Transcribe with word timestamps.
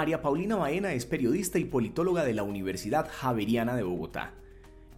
María 0.00 0.22
Paulina 0.22 0.56
Baena 0.56 0.94
es 0.94 1.04
periodista 1.04 1.58
y 1.58 1.66
politóloga 1.66 2.24
de 2.24 2.32
la 2.32 2.42
Universidad 2.42 3.06
Javeriana 3.12 3.76
de 3.76 3.82
Bogotá. 3.82 4.32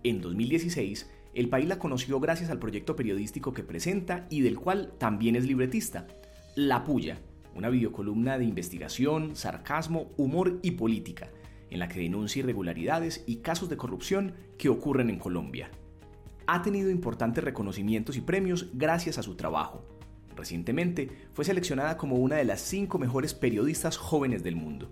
En 0.04 0.20
2016, 0.20 1.10
el 1.34 1.48
país 1.48 1.66
la 1.66 1.80
conoció 1.80 2.20
gracias 2.20 2.50
al 2.50 2.60
proyecto 2.60 2.94
periodístico 2.94 3.52
que 3.52 3.64
presenta 3.64 4.28
y 4.30 4.42
del 4.42 4.60
cual 4.60 4.92
también 4.98 5.34
es 5.34 5.44
libretista, 5.44 6.06
La 6.54 6.84
Puya, 6.84 7.18
una 7.56 7.68
videocolumna 7.68 8.38
de 8.38 8.44
investigación, 8.44 9.34
sarcasmo, 9.34 10.12
humor 10.18 10.60
y 10.62 10.70
política, 10.70 11.30
en 11.70 11.80
la 11.80 11.88
que 11.88 11.98
denuncia 11.98 12.38
irregularidades 12.38 13.24
y 13.26 13.38
casos 13.38 13.68
de 13.68 13.76
corrupción 13.76 14.34
que 14.56 14.68
ocurren 14.68 15.10
en 15.10 15.18
Colombia. 15.18 15.68
Ha 16.46 16.62
tenido 16.62 16.90
importantes 16.90 17.42
reconocimientos 17.42 18.16
y 18.16 18.20
premios 18.20 18.68
gracias 18.72 19.18
a 19.18 19.24
su 19.24 19.34
trabajo. 19.34 19.84
Recientemente 20.36 21.10
fue 21.32 21.44
seleccionada 21.44 21.96
como 21.96 22.16
una 22.16 22.36
de 22.36 22.44
las 22.44 22.60
cinco 22.60 22.98
mejores 22.98 23.34
periodistas 23.34 23.96
jóvenes 23.96 24.42
del 24.42 24.56
mundo. 24.56 24.90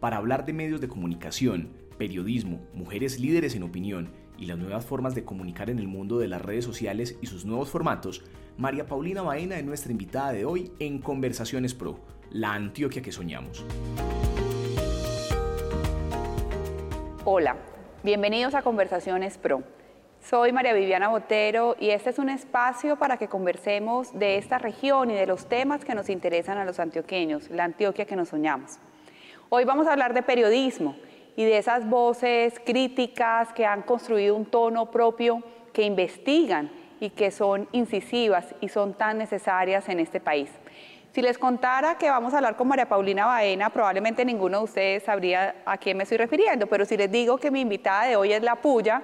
Para 0.00 0.16
hablar 0.16 0.44
de 0.46 0.52
medios 0.52 0.80
de 0.80 0.88
comunicación, 0.88 1.70
periodismo, 1.98 2.60
mujeres 2.74 3.20
líderes 3.20 3.54
en 3.54 3.62
opinión 3.62 4.10
y 4.38 4.46
las 4.46 4.58
nuevas 4.58 4.84
formas 4.84 5.14
de 5.14 5.24
comunicar 5.24 5.70
en 5.70 5.78
el 5.78 5.86
mundo 5.86 6.18
de 6.18 6.28
las 6.28 6.42
redes 6.42 6.64
sociales 6.64 7.16
y 7.20 7.26
sus 7.26 7.44
nuevos 7.44 7.68
formatos, 7.68 8.24
María 8.56 8.86
Paulina 8.86 9.22
Baena 9.22 9.58
es 9.58 9.64
nuestra 9.64 9.92
invitada 9.92 10.32
de 10.32 10.44
hoy 10.44 10.72
en 10.78 10.98
Conversaciones 10.98 11.74
Pro, 11.74 12.00
la 12.30 12.54
Antioquia 12.54 13.02
que 13.02 13.12
soñamos. 13.12 13.64
Hola, 17.24 17.56
bienvenidos 18.02 18.54
a 18.54 18.62
Conversaciones 18.62 19.38
Pro. 19.38 19.62
Soy 20.22 20.52
María 20.52 20.72
Viviana 20.72 21.08
Botero 21.08 21.74
y 21.80 21.90
este 21.90 22.10
es 22.10 22.18
un 22.20 22.28
espacio 22.28 22.94
para 22.94 23.16
que 23.16 23.26
conversemos 23.26 24.16
de 24.16 24.36
esta 24.36 24.56
región 24.56 25.10
y 25.10 25.14
de 25.14 25.26
los 25.26 25.48
temas 25.48 25.84
que 25.84 25.96
nos 25.96 26.08
interesan 26.08 26.58
a 26.58 26.64
los 26.64 26.78
antioqueños, 26.78 27.50
la 27.50 27.64
Antioquia 27.64 28.04
que 28.04 28.14
nos 28.14 28.28
soñamos. 28.28 28.78
Hoy 29.48 29.64
vamos 29.64 29.88
a 29.88 29.92
hablar 29.92 30.14
de 30.14 30.22
periodismo 30.22 30.94
y 31.34 31.44
de 31.44 31.58
esas 31.58 31.88
voces 31.90 32.60
críticas 32.64 33.52
que 33.52 33.66
han 33.66 33.82
construido 33.82 34.36
un 34.36 34.46
tono 34.46 34.92
propio, 34.92 35.42
que 35.72 35.82
investigan 35.82 36.70
y 37.00 37.10
que 37.10 37.32
son 37.32 37.68
incisivas 37.72 38.54
y 38.60 38.68
son 38.68 38.94
tan 38.94 39.18
necesarias 39.18 39.88
en 39.88 39.98
este 39.98 40.20
país. 40.20 40.50
Si 41.12 41.20
les 41.20 41.36
contara 41.36 41.98
que 41.98 42.08
vamos 42.08 42.32
a 42.32 42.36
hablar 42.36 42.56
con 42.56 42.68
María 42.68 42.88
Paulina 42.88 43.26
Baena, 43.26 43.70
probablemente 43.70 44.24
ninguno 44.24 44.58
de 44.58 44.64
ustedes 44.64 45.02
sabría 45.02 45.56
a 45.66 45.76
quién 45.78 45.96
me 45.96 46.04
estoy 46.04 46.18
refiriendo, 46.18 46.68
pero 46.68 46.84
si 46.84 46.96
les 46.96 47.10
digo 47.10 47.38
que 47.38 47.50
mi 47.50 47.60
invitada 47.60 48.04
de 48.04 48.14
hoy 48.14 48.32
es 48.32 48.42
La 48.42 48.54
Puya, 48.54 49.02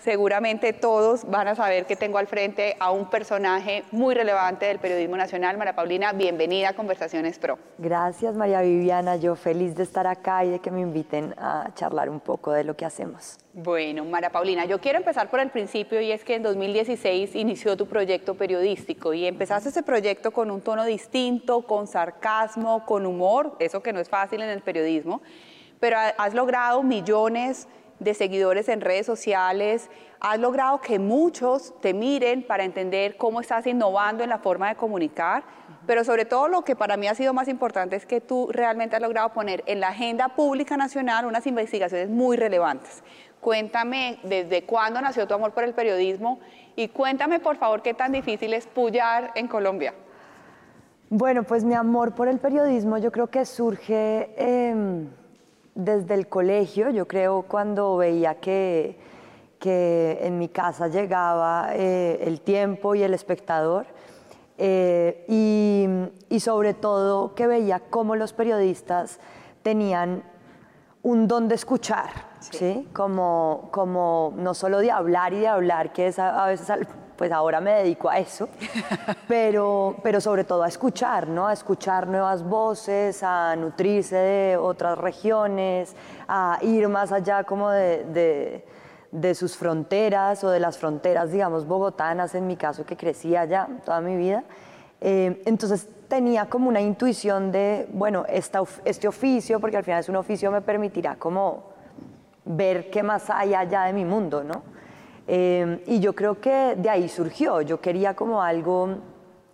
seguramente 0.00 0.72
todos 0.72 1.24
van 1.28 1.48
a 1.48 1.54
saber 1.54 1.86
que 1.86 1.96
tengo 1.96 2.18
al 2.18 2.26
frente 2.26 2.76
a 2.78 2.90
un 2.90 3.10
personaje 3.10 3.84
muy 3.90 4.14
relevante 4.14 4.66
del 4.66 4.78
periodismo 4.78 5.16
nacional. 5.16 5.56
María 5.56 5.74
Paulina, 5.74 6.12
bienvenida 6.12 6.70
a 6.70 6.72
Conversaciones 6.74 7.38
Pro. 7.38 7.58
Gracias, 7.78 8.34
María 8.34 8.60
Viviana. 8.62 9.16
Yo 9.16 9.36
feliz 9.36 9.74
de 9.74 9.82
estar 9.82 10.06
acá 10.06 10.44
y 10.44 10.50
de 10.50 10.58
que 10.58 10.70
me 10.70 10.80
inviten 10.80 11.34
a 11.38 11.70
charlar 11.74 12.08
un 12.08 12.20
poco 12.20 12.52
de 12.52 12.64
lo 12.64 12.76
que 12.76 12.84
hacemos. 12.84 13.38
Bueno, 13.52 14.04
María 14.04 14.30
Paulina, 14.30 14.64
yo 14.64 14.80
quiero 14.80 14.98
empezar 14.98 15.30
por 15.30 15.40
el 15.40 15.50
principio 15.50 16.00
y 16.00 16.10
es 16.10 16.24
que 16.24 16.34
en 16.34 16.42
2016 16.42 17.36
inició 17.36 17.76
tu 17.76 17.86
proyecto 17.86 18.34
periodístico 18.34 19.14
y 19.14 19.26
empezaste 19.26 19.68
ese 19.68 19.82
proyecto 19.82 20.32
con 20.32 20.50
un 20.50 20.60
tono 20.60 20.84
distinto, 20.84 21.62
con 21.62 21.86
sarcasmo, 21.86 22.84
con 22.84 23.06
humor, 23.06 23.56
eso 23.60 23.82
que 23.82 23.92
no 23.92 24.00
es 24.00 24.08
fácil 24.08 24.42
en 24.42 24.50
el 24.50 24.60
periodismo, 24.60 25.22
pero 25.78 25.96
has 26.16 26.34
logrado 26.34 26.82
millones 26.82 27.66
de 27.66 27.83
seguidores 28.14 28.68
en 28.68 28.80
redes 28.80 29.06
sociales, 29.06 29.90
has 30.20 30.38
logrado 30.38 30.80
que 30.80 30.98
muchos 30.98 31.78
te 31.80 31.94
miren 31.94 32.42
para 32.46 32.64
entender 32.64 33.16
cómo 33.16 33.40
estás 33.40 33.66
innovando 33.66 34.24
en 34.24 34.30
la 34.30 34.38
forma 34.38 34.68
de 34.68 34.74
comunicar, 34.74 35.44
pero 35.86 36.02
sobre 36.02 36.24
todo 36.24 36.48
lo 36.48 36.62
que 36.62 36.76
para 36.76 36.96
mí 36.96 37.06
ha 37.08 37.14
sido 37.14 37.34
más 37.34 37.48
importante 37.48 37.96
es 37.96 38.06
que 38.06 38.20
tú 38.20 38.48
realmente 38.50 38.96
has 38.96 39.02
logrado 39.02 39.32
poner 39.32 39.62
en 39.66 39.80
la 39.80 39.88
agenda 39.88 40.28
pública 40.28 40.76
nacional 40.76 41.26
unas 41.26 41.46
investigaciones 41.46 42.08
muy 42.08 42.36
relevantes. 42.36 43.02
Cuéntame 43.40 44.18
desde 44.22 44.64
cuándo 44.64 45.00
nació 45.00 45.26
tu 45.26 45.34
amor 45.34 45.52
por 45.52 45.64
el 45.64 45.74
periodismo 45.74 46.40
y 46.76 46.88
cuéntame 46.88 47.38
por 47.40 47.56
favor 47.56 47.82
qué 47.82 47.92
tan 47.92 48.12
difícil 48.12 48.54
es 48.54 48.66
pullar 48.66 49.32
en 49.34 49.48
Colombia. 49.48 49.94
Bueno, 51.10 51.42
pues 51.44 51.64
mi 51.64 51.74
amor 51.74 52.14
por 52.14 52.28
el 52.28 52.38
periodismo 52.38 52.98
yo 52.98 53.12
creo 53.12 53.28
que 53.28 53.44
surge... 53.44 54.30
Em, 54.36 55.10
desde 55.74 56.14
el 56.14 56.28
colegio, 56.28 56.90
yo 56.90 57.06
creo 57.06 57.42
cuando 57.42 57.96
veía 57.96 58.36
que, 58.36 58.98
que 59.58 60.18
en 60.22 60.38
mi 60.38 60.48
casa 60.48 60.88
llegaba 60.88 61.70
eh, 61.72 62.20
el 62.22 62.40
tiempo 62.40 62.94
y 62.94 63.02
el 63.02 63.14
espectador, 63.14 63.86
eh, 64.56 65.24
y, 65.28 66.38
sobre 66.38 66.74
todo 66.74 67.34
que 67.34 67.46
veía 67.46 67.80
cómo 67.80 68.16
los 68.16 68.32
periodistas 68.32 69.18
tenían 69.62 70.22
un 71.02 71.26
don 71.26 71.48
de 71.48 71.54
escuchar, 71.54 72.10
¿sí? 72.40 72.88
Como, 72.92 73.68
como 73.72 74.32
no 74.36 74.54
solo 74.54 74.78
de 74.78 74.90
hablar 74.90 75.32
y 75.32 75.40
de 75.40 75.48
hablar, 75.48 75.92
que 75.92 76.08
es 76.08 76.18
a, 76.18 76.44
a 76.44 76.48
veces 76.48 76.70
pues 77.16 77.32
ahora 77.32 77.60
me 77.60 77.72
dedico 77.72 78.08
a 78.08 78.18
eso, 78.18 78.48
pero, 79.28 79.96
pero 80.02 80.20
sobre 80.20 80.44
todo 80.44 80.62
a 80.62 80.68
escuchar, 80.68 81.28
¿no? 81.28 81.46
A 81.46 81.52
escuchar 81.52 82.06
nuevas 82.06 82.42
voces, 82.42 83.22
a 83.22 83.54
nutrirse 83.56 84.16
de 84.16 84.56
otras 84.56 84.98
regiones, 84.98 85.94
a 86.28 86.58
ir 86.62 86.88
más 86.88 87.12
allá 87.12 87.44
como 87.44 87.70
de, 87.70 88.64
sus 89.34 89.56
fronteras 89.56 90.42
o 90.44 90.50
de 90.50 90.60
las 90.60 90.78
fronteras, 90.78 91.30
digamos, 91.30 91.66
bogotanas, 91.66 92.34
en 92.34 92.46
mi 92.46 92.56
caso, 92.56 92.84
que 92.84 92.96
crecí 92.96 93.36
allá 93.36 93.68
toda 93.84 94.00
mi 94.00 94.16
vida. 94.16 94.44
Eh, 95.00 95.42
entonces 95.44 95.88
tenía 96.08 96.46
como 96.46 96.68
una 96.68 96.80
intuición 96.80 97.52
de, 97.52 97.88
bueno, 97.92 98.24
este 98.28 99.08
oficio, 99.08 99.60
porque 99.60 99.76
al 99.76 99.84
final 99.84 100.00
es 100.00 100.08
un 100.08 100.16
oficio, 100.16 100.50
me 100.50 100.60
permitirá 100.60 101.16
como 101.16 101.74
ver 102.44 102.90
qué 102.90 103.02
más 103.02 103.30
hay 103.30 103.54
allá 103.54 103.84
de 103.84 103.92
mi 103.92 104.04
mundo, 104.04 104.44
¿no? 104.44 104.73
Em, 105.26 105.80
y 105.86 106.00
yo 106.00 106.14
creo 106.14 106.40
que 106.40 106.74
de 106.76 106.90
ahí 106.90 107.08
surgió. 107.08 107.62
Yo 107.62 107.80
quería 107.80 108.14
como 108.14 108.42
algo 108.42 108.96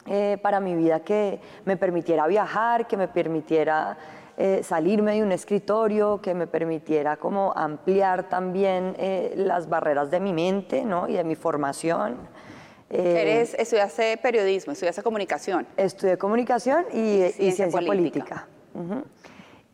eh, 0.07 0.39
para 0.43 0.61
mi 0.61 0.75
vida 0.75 1.01
que 1.01 1.41
me 1.65 1.77
permitiera 1.77 2.27
viajar, 2.27 2.87
que 2.87 2.97
me 2.97 3.07
permitiera 3.07 3.97
eh, 4.37 4.63
salirme 4.65 5.15
de 5.15 5.23
un 5.23 5.31
escritorio, 5.31 6.21
que 6.21 6.35
me 6.35 6.47
permitiera 6.47 7.17
como 7.17 7.53
ampliar 7.55 8.29
también 8.29 8.97
eh, 8.99 9.35
las 9.37 9.69
barreras 9.69 10.11
de 10.11 10.19
mi 10.19 10.33
mente 10.33 10.85
¿no? 10.85 11.09
y 11.09 11.13
de 11.13 11.25
mi 11.25 11.37
formación. 11.37 12.17
Eres, 12.89 13.55
estudiaste 13.55 14.17
periodismo, 14.17 14.73
estudiaste 14.73 15.03
comunicación. 15.05 15.65
Estudié 15.77 16.19
comunicación 16.19 16.87
y, 16.93 17.31
ciencia, 17.31 17.69
política. 17.71 18.49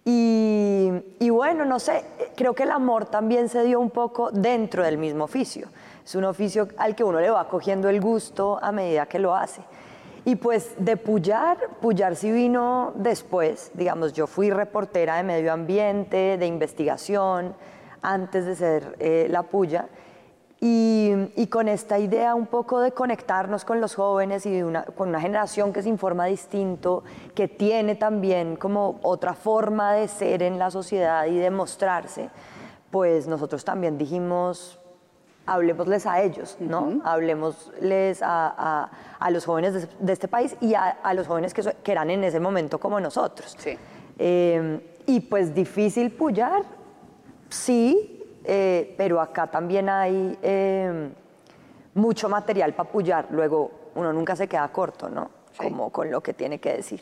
y, 0.04 0.90
y, 1.18 1.30
bueno, 1.30 1.64
no 1.64 1.78
sé, 1.78 2.04
creo 2.36 2.54
que 2.54 2.64
el 2.64 2.72
amor 2.72 3.06
también 3.06 3.48
se 3.48 3.64
dio 3.64 3.80
un 3.80 3.88
poco 3.88 4.30
dentro 4.30 4.84
del 4.84 4.98
mismo 4.98 5.24
oficio. 5.24 5.68
Es 6.06 6.14
un 6.14 6.22
oficio 6.22 6.68
al 6.76 6.94
que 6.94 7.02
uno 7.02 7.18
le 7.18 7.30
va 7.30 7.48
cogiendo 7.48 7.88
el 7.88 8.00
gusto 8.00 8.60
a 8.62 8.70
medida 8.70 9.06
que 9.06 9.18
lo 9.18 9.34
hace. 9.34 9.60
Y 10.24 10.36
pues 10.36 10.76
de 10.78 10.96
Puyar, 10.96 11.58
Puyar 11.80 12.14
sí 12.14 12.30
vino 12.30 12.92
después, 12.94 13.72
digamos, 13.74 14.12
yo 14.12 14.28
fui 14.28 14.50
reportera 14.50 15.16
de 15.16 15.24
medio 15.24 15.52
ambiente, 15.52 16.38
de 16.38 16.46
investigación, 16.46 17.56
antes 18.02 18.46
de 18.46 18.54
ser 18.54 18.94
eh, 19.00 19.26
la 19.28 19.42
Puya, 19.42 19.88
y, 20.60 21.48
con 21.48 21.66
esta 21.66 21.98
idea 21.98 22.36
un 22.36 22.46
poco 22.46 22.78
de 22.78 22.92
conectarnos 22.92 23.64
con 23.64 23.80
los 23.80 23.96
jóvenes 23.96 24.46
y 24.46 24.62
con 24.96 25.08
una 25.08 25.20
generación 25.20 25.72
que 25.72 25.82
se 25.82 25.88
informa 25.88 26.26
distinto, 26.26 27.02
que 27.34 27.48
tiene 27.48 27.96
también 27.96 28.54
como 28.54 29.00
otra 29.02 29.34
forma 29.34 29.94
de 29.94 30.06
ser 30.06 30.44
en 30.44 30.56
la 30.56 30.70
sociedad 30.70 31.26
y 31.26 31.36
de 31.36 31.50
mostrarse, 31.50 32.30
pues 32.92 33.26
nosotros 33.26 33.64
también 33.64 33.98
dijimos, 33.98 34.78
hablemosles 35.46 36.06
a 36.06 36.20
ellos, 36.22 36.56
¿no? 36.60 37.00
Hablemosles 37.04 38.20
a, 38.22 38.90
los 39.30 39.46
jóvenes 39.46 39.88
de, 39.98 40.12
este 40.12 40.28
país 40.28 40.56
y 40.60 40.74
a, 40.74 41.14
los 41.14 41.26
jóvenes 41.26 41.54
que, 41.54 41.92
eran 41.92 42.10
en 42.10 42.24
ese 42.24 42.40
momento 42.40 42.78
como 42.78 43.00
nosotros. 43.00 43.54
Sí. 43.58 43.78
Eh, 44.18 44.94
y 45.06 45.20
pues 45.20 45.54
difícil 45.54 46.10
pullar, 46.10 46.64
sí, 47.48 48.24
eh, 48.44 48.94
pero 48.98 49.20
acá 49.20 49.46
también 49.46 49.88
hay 49.88 50.36
eh, 50.42 51.10
mucho 51.94 52.28
material 52.28 52.74
para 52.74 52.90
pullar. 52.90 53.28
Luego 53.30 53.70
uno 53.94 54.12
nunca 54.12 54.34
se 54.34 54.48
queda 54.48 54.66
corto, 54.68 55.08
¿no? 55.08 55.30
Como 55.56 55.90
con 55.90 56.10
lo 56.10 56.20
que 56.20 56.34
tiene 56.34 56.58
que 56.58 56.74
decir. 56.74 57.00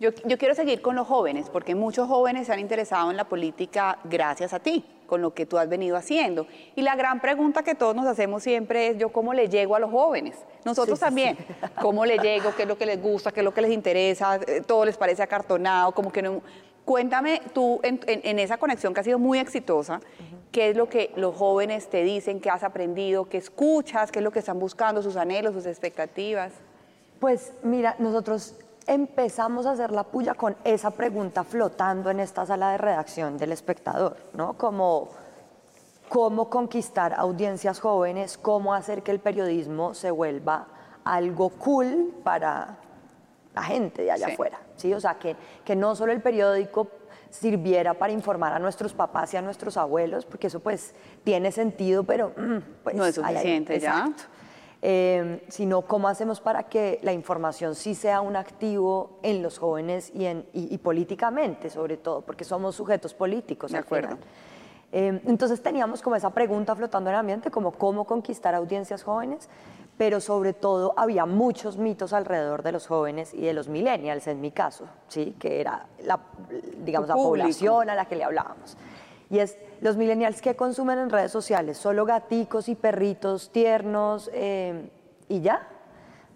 Yo, 0.00 0.10
yo, 0.26 0.36
quiero 0.36 0.54
seguir 0.54 0.82
con 0.82 0.96
los 0.96 1.06
jóvenes, 1.06 1.48
porque 1.48 1.74
muchos 1.76 2.08
jóvenes 2.08 2.48
se 2.48 2.52
han 2.52 2.58
interesado 2.58 3.10
en 3.12 3.16
la 3.16 3.24
política 3.24 3.98
gracias 4.04 4.52
a 4.52 4.58
ti 4.58 4.84
con 5.06 5.22
lo 5.22 5.34
que 5.34 5.46
tú 5.46 5.58
has 5.58 5.68
venido 5.68 5.96
haciendo. 5.96 6.46
Y 6.74 6.82
la 6.82 6.96
gran 6.96 7.20
pregunta 7.20 7.62
que 7.62 7.74
todos 7.74 7.94
nos 7.94 8.06
hacemos 8.06 8.42
siempre 8.42 8.88
es, 8.88 8.98
¿yo 8.98 9.10
cómo 9.10 9.34
le 9.34 9.48
llego 9.48 9.76
a 9.76 9.78
los 9.78 9.90
jóvenes? 9.90 10.36
Nosotros 10.64 11.00
también, 11.00 11.36
¿cómo 11.80 12.04
le 12.04 12.18
llego? 12.18 12.54
¿Qué 12.56 12.62
es 12.62 12.68
lo 12.68 12.78
que 12.78 12.86
les 12.86 13.00
gusta? 13.00 13.32
¿Qué 13.32 13.40
es 13.40 13.44
lo 13.44 13.54
que 13.54 13.62
les 13.62 13.72
interesa? 13.72 14.36
Eh, 14.46 14.62
¿Todo 14.66 14.84
les 14.84 14.96
parece 14.96 15.22
acartonado? 15.22 15.92
Como 15.92 16.12
que 16.12 16.22
no... 16.22 16.42
Cuéntame 16.84 17.40
tú, 17.54 17.80
en, 17.82 18.38
esa 18.38 18.58
conexión 18.58 18.92
que 18.92 19.00
ha 19.00 19.04
sido 19.04 19.18
muy 19.18 19.38
exitosa, 19.38 20.00
¿qué 20.52 20.68
es 20.68 20.76
lo 20.76 20.90
que 20.90 21.12
los 21.16 21.34
jóvenes 21.34 21.88
te 21.88 22.04
dicen, 22.04 22.40
qué 22.40 22.50
has 22.50 22.62
aprendido, 22.62 23.26
qué 23.26 23.38
escuchas, 23.38 24.12
qué 24.12 24.18
es 24.18 24.22
lo 24.22 24.30
que 24.30 24.40
están 24.40 24.58
buscando, 24.58 25.02
sus 25.02 25.16
anhelos, 25.16 25.54
sus 25.54 25.64
expectativas? 25.64 26.52
Pues 27.20 27.54
mira, 27.62 27.96
nosotros 27.98 28.56
empezamos 28.86 29.66
a 29.66 29.72
hacer 29.72 29.90
la 29.90 30.04
puya 30.04 30.34
con 30.34 30.56
esa 30.64 30.90
pregunta 30.90 31.44
flotando 31.44 32.10
en 32.10 32.20
esta 32.20 32.46
sala 32.46 32.72
de 32.72 32.78
redacción 32.78 33.38
del 33.38 33.52
espectador, 33.52 34.16
¿no? 34.34 34.54
Como 34.54 35.10
cómo 36.08 36.48
conquistar 36.48 37.14
audiencias 37.14 37.80
jóvenes, 37.80 38.38
cómo 38.38 38.74
hacer 38.74 39.02
que 39.02 39.10
el 39.10 39.20
periodismo 39.20 39.94
se 39.94 40.10
vuelva 40.10 40.68
algo 41.04 41.50
cool 41.50 42.14
para 42.22 42.78
la 43.54 43.62
gente 43.62 44.02
de 44.02 44.12
allá 44.12 44.28
afuera, 44.28 44.60
¿sí? 44.76 44.92
O 44.92 45.00
sea, 45.00 45.14
que, 45.14 45.36
que 45.64 45.76
no 45.76 45.94
solo 45.94 46.12
el 46.12 46.20
periódico 46.20 46.88
sirviera 47.30 47.94
para 47.94 48.12
informar 48.12 48.52
a 48.52 48.58
nuestros 48.58 48.92
papás 48.92 49.34
y 49.34 49.36
a 49.36 49.42
nuestros 49.42 49.76
abuelos, 49.76 50.24
porque 50.24 50.46
eso 50.46 50.60
pues 50.60 50.94
tiene 51.24 51.50
sentido, 51.50 52.04
pero 52.04 52.32
pues, 52.84 52.94
no 52.94 53.04
es 53.04 53.14
suficiente 53.16 53.80
ya. 53.80 54.12
Em, 54.86 55.40
sino 55.48 55.80
cómo 55.80 56.08
hacemos 56.08 56.42
para 56.42 56.64
que 56.64 57.00
la 57.02 57.14
información 57.14 57.74
sí 57.74 57.94
sea 57.94 58.20
un 58.20 58.36
activo 58.36 59.18
en 59.22 59.42
los 59.42 59.56
jóvenes 59.56 60.12
y, 60.14 60.26
en, 60.26 60.44
y, 60.52 60.76
políticamente, 60.76 61.70
sobre 61.70 61.96
todo, 61.96 62.20
porque 62.20 62.44
somos 62.44 62.76
sujetos 62.76 63.14
políticos. 63.14 63.72
De 63.72 63.78
acuerdo. 63.78 64.18
Em, 64.92 65.22
entonces 65.24 65.62
teníamos 65.62 66.02
como 66.02 66.16
esa 66.16 66.28
pregunta 66.28 66.76
flotando 66.76 67.08
en 67.08 67.14
el 67.14 67.20
ambiente, 67.20 67.50
como 67.50 67.72
cómo 67.72 68.04
conquistar 68.04 68.54
audiencias 68.54 69.02
jóvenes, 69.04 69.48
pero 69.96 70.20
sobre 70.20 70.52
todo 70.52 70.92
había 70.98 71.24
muchos 71.24 71.78
mitos 71.78 72.12
alrededor 72.12 72.62
de 72.62 72.72
los 72.72 72.86
jóvenes 72.86 73.32
y 73.32 73.40
de 73.40 73.54
los 73.54 73.68
millennials, 73.68 74.26
en 74.26 74.42
mi 74.42 74.50
caso, 74.50 74.84
¿sí? 75.08 75.34
que 75.38 75.62
era 75.62 75.86
la, 76.02 76.20
digamos, 76.84 77.08
la 77.08 77.14
población 77.14 77.88
a 77.88 77.94
la 77.94 78.04
que 78.04 78.16
le 78.16 78.24
hablábamos. 78.24 78.76
Y 79.30 79.38
es 79.38 79.56
los 79.84 79.98
millennials 79.98 80.40
que 80.40 80.56
consumen 80.56 80.98
en 80.98 81.10
redes 81.10 81.30
sociales, 81.30 81.76
solo 81.76 82.06
gaticos 82.06 82.70
y 82.70 82.74
perritos 82.74 83.50
tiernos 83.50 84.30
eh, 84.32 84.88
y 85.28 85.42
ya. 85.42 85.68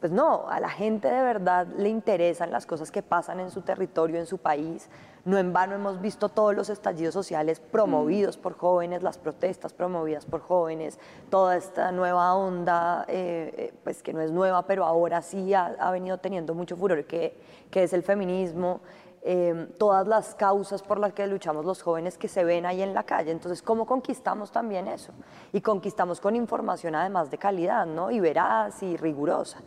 Pues 0.00 0.12
no, 0.12 0.50
a 0.50 0.60
la 0.60 0.68
gente 0.68 1.08
de 1.08 1.22
verdad 1.22 1.66
le 1.78 1.88
interesan 1.88 2.50
las 2.50 2.66
cosas 2.66 2.90
que 2.90 3.02
pasan 3.02 3.40
en 3.40 3.50
su 3.50 3.62
territorio, 3.62 4.18
en 4.18 4.26
su 4.26 4.36
país. 4.36 4.90
No 5.24 5.38
en 5.38 5.54
vano 5.54 5.74
hemos 5.74 5.98
visto 5.98 6.28
todos 6.28 6.54
los 6.54 6.68
estallidos 6.68 7.14
sociales 7.14 7.58
promovidos 7.58 8.36
mm. 8.36 8.40
por 8.42 8.52
jóvenes, 8.52 9.02
las 9.02 9.16
protestas 9.16 9.72
promovidas 9.72 10.26
por 10.26 10.42
jóvenes, 10.42 10.98
toda 11.30 11.56
esta 11.56 11.90
nueva 11.90 12.34
onda, 12.34 13.06
eh, 13.08 13.54
eh, 13.56 13.74
pues 13.82 14.02
que 14.02 14.12
no 14.12 14.20
es 14.20 14.30
nueva, 14.30 14.66
pero 14.66 14.84
ahora 14.84 15.22
sí 15.22 15.54
ha, 15.54 15.74
ha 15.80 15.90
venido 15.90 16.18
teniendo 16.18 16.54
mucho 16.54 16.76
furor, 16.76 17.06
que, 17.06 17.40
que 17.70 17.82
es 17.82 17.94
el 17.94 18.02
feminismo. 18.02 18.82
Em, 19.30 19.68
todas 19.72 20.08
las 20.08 20.34
causas 20.34 20.82
por 20.82 20.98
las 20.98 21.12
que 21.12 21.26
luchamos 21.26 21.66
los 21.66 21.82
jóvenes 21.82 22.16
que 22.16 22.28
se 22.28 22.44
ven 22.44 22.64
ahí 22.64 22.80
en 22.80 22.94
la 22.94 23.02
calle. 23.02 23.30
Entonces, 23.30 23.60
¿cómo 23.60 23.84
conquistamos 23.84 24.50
también 24.50 24.88
eso? 24.88 25.12
Y 25.52 25.60
conquistamos 25.60 26.18
con 26.18 26.34
información 26.34 26.94
además 26.94 27.30
de 27.30 27.36
calidad, 27.36 27.84
¿no? 27.84 28.10
Y 28.10 28.20
veraz 28.20 28.82
y 28.82 28.96
rigurosa. 28.96 29.58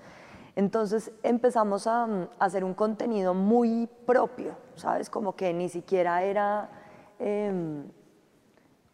Entonces 0.55 1.11
empezamos 1.21 1.85
a, 1.85 2.07
mm, 2.07 2.29
hacer 2.39 2.63
un 2.63 2.73
contenido 2.73 3.35
muy 3.35 3.87
propio, 4.07 4.55
¿sabes? 4.73 5.11
Como 5.11 5.35
que 5.35 5.53
ni 5.53 5.69
siquiera 5.69 6.23
era... 6.23 6.67
Em, 7.19 7.83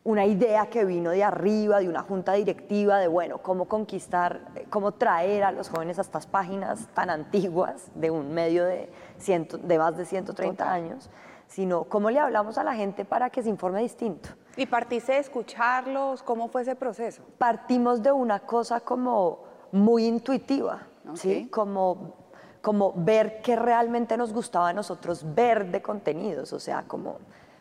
una 0.07 0.25
idea 0.25 0.67
que 0.67 0.85
vino 0.85 1.09
de 1.11 1.21
arriba, 1.21 1.81
de 1.81 1.89
una 1.89 2.01
junta 2.01 2.31
directiva, 2.31 2.97
de 2.97 3.09
bueno, 3.09 3.39
cómo 3.39 3.65
conquistar, 3.65 4.39
eh, 4.55 4.65
cómo 4.69 4.93
traer 4.93 5.43
a 5.43 5.51
los 5.51 5.67
jóvenes 5.67 5.97
a 5.97 6.01
estas 6.01 6.25
páginas 6.25 6.87
tan 6.93 7.09
antiguas 7.09 7.91
de 7.93 8.09
un 8.09 8.33
medio 8.33 8.63
de, 8.63 8.89
ciento, 9.17 9.57
de 9.57 9.77
más 9.77 9.97
de 9.97 10.05
130 10.05 10.71
años, 10.71 11.09
sino 11.47 11.83
cómo 11.83 12.09
le 12.09 12.19
hablamos 12.19 12.57
a 12.57 12.63
la 12.63 12.73
gente 12.73 13.03
para 13.03 13.29
que 13.29 13.43
se 13.43 13.49
informe 13.49 13.81
distinto. 13.81 14.29
¿Y 14.55 14.65
partiste 14.65 15.11
de 15.11 15.17
escucharlos? 15.17 16.23
¿Cómo 16.23 16.47
fue 16.47 16.61
ese 16.61 16.77
proceso? 16.77 17.21
Partimos 17.37 18.01
de 18.01 18.13
una 18.13 18.39
cosa 18.39 18.79
como 18.79 19.39
muy 19.73 20.05
intuitiva, 20.05 20.87
¿sí? 21.15 21.49
Como, 21.51 22.13
como 22.61 22.93
ver 22.95 23.41
qué 23.41 23.57
realmente 23.57 24.15
nos 24.15 24.31
gustaba 24.31 24.69
a 24.69 24.73
nosotros 24.73 25.25
ver 25.35 25.69
de 25.69 25.81
contenidos, 25.81 26.53
o 26.53 26.61
sea, 26.61 26.85
como 26.87 27.17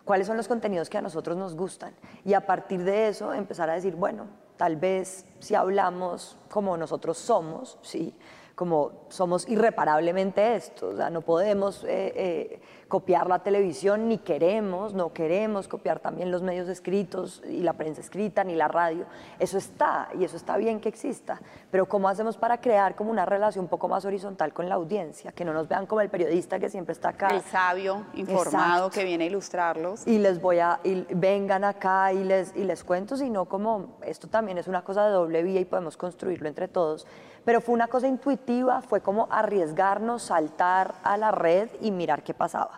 cuáles 0.06 0.28
son 0.28 0.38
los 0.38 0.48
contenidos 0.48 0.88
que 0.88 0.96
a 0.96 1.02
nosotros 1.02 1.36
nos 1.36 1.54
gustan 1.54 1.92
y 2.24 2.32
a 2.32 2.46
partir 2.46 2.84
de 2.84 3.08
eso 3.08 3.34
empezar 3.34 3.68
a 3.68 3.74
decir, 3.74 3.96
bueno, 3.96 4.28
tal 4.56 4.76
vez 4.76 5.26
si 5.40 5.54
hablamos 5.54 6.38
como 6.48 6.76
nosotros 6.78 7.18
somos, 7.18 7.76
¿sí? 7.82 8.14
como 8.54 8.92
somos 9.10 9.46
irreparablemente 9.48 10.54
esto, 10.54 10.88
o 10.88 10.96
sea, 10.96 11.10
no 11.10 11.20
podemos 11.20 11.84
eh, 11.84 12.12
eh, 12.16 12.60
copiar 12.88 13.26
la 13.28 13.40
televisión, 13.40 14.08
ni 14.08 14.18
queremos, 14.18 14.94
no 14.94 15.12
queremos 15.12 15.66
copiar 15.66 15.98
también 15.98 16.30
los 16.30 16.42
medios 16.42 16.68
escritos 16.68 17.42
y 17.48 17.60
la 17.60 17.72
prensa 17.72 18.00
escrita, 18.00 18.44
ni 18.44 18.54
la 18.54 18.68
radio, 18.68 19.06
eso 19.38 19.58
está 19.58 20.08
y 20.18 20.24
eso 20.24 20.36
está 20.36 20.56
bien 20.56 20.80
que 20.80 20.88
exista, 20.88 21.40
pero 21.70 21.86
¿cómo 21.86 22.08
hacemos 22.08 22.36
para 22.36 22.60
crear 22.60 22.94
como 22.94 23.10
una 23.10 23.26
relación 23.26 23.64
un 23.64 23.68
poco 23.68 23.88
más 23.88 24.04
horizontal 24.04 24.52
con 24.52 24.68
la 24.68 24.76
audiencia, 24.76 25.32
que 25.32 25.44
no 25.44 25.52
nos 25.52 25.66
vean 25.66 25.86
como 25.86 26.00
el 26.00 26.10
periodista 26.10 26.60
que 26.60 26.68
siempre 26.68 26.92
está 26.92 27.10
acá? 27.10 27.28
El 27.28 27.42
sabio, 27.42 28.06
informado, 28.14 28.90
que 28.90 29.02
viene 29.02 29.24
a 29.24 29.26
ilustrarlos. 29.26 30.06
Y 30.06 30.18
les 30.18 30.40
voy 30.40 30.60
a, 30.60 30.78
y 30.84 31.06
vengan 31.10 31.64
acá 31.64 32.12
y 32.12 32.22
les, 32.22 32.54
y 32.54 32.62
les 32.62 32.84
cuento, 32.84 33.16
sino 33.16 33.46
como 33.46 33.96
esto 34.02 34.28
también 34.28 34.58
es 34.58 34.68
una 34.68 34.84
cosa 34.84 35.06
de 35.06 35.10
doble 35.10 35.42
vía 35.42 35.60
y 35.60 35.64
podemos 35.64 35.96
construirlo 35.96 36.46
entre 36.46 36.68
todos 36.68 37.06
pero 37.46 37.60
fue 37.60 37.76
una 37.76 37.86
cosa 37.86 38.08
intuitiva, 38.08 38.82
fue 38.82 39.00
como 39.00 39.28
arriesgarnos, 39.30 40.24
saltar 40.24 40.96
a 41.04 41.16
la 41.16 41.30
red 41.30 41.68
y 41.80 41.92
mirar 41.92 42.24
qué 42.24 42.34
pasaba. 42.34 42.75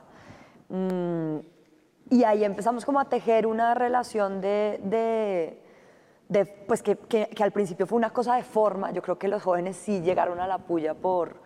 Mm, 0.69 1.39
y 2.11 2.25
ahí 2.25 2.45
empezamos 2.45 2.85
como 2.85 3.01
a 3.01 3.05
tejer 3.07 3.47
una 3.47 3.75
relación 3.75 4.41
de, 4.41 4.81
de, 6.29 6.47
pues 6.67 6.83
que, 6.83 6.97
que, 6.97 7.43
al 7.43 7.53
principio 7.53 7.87
fue 7.87 7.97
una 7.97 8.11
cosa 8.11 8.37
de 8.37 8.43
forma, 8.43 8.91
yo 8.93 9.03
creo 9.03 9.19
que 9.19 9.29
los 9.29 9.43
jóvenes 9.43 9.77
sí 9.77 10.01
llegaron 10.01 10.41
a 10.41 10.47
la 10.47 10.59
puya 10.59 10.95
por, 10.95 11.37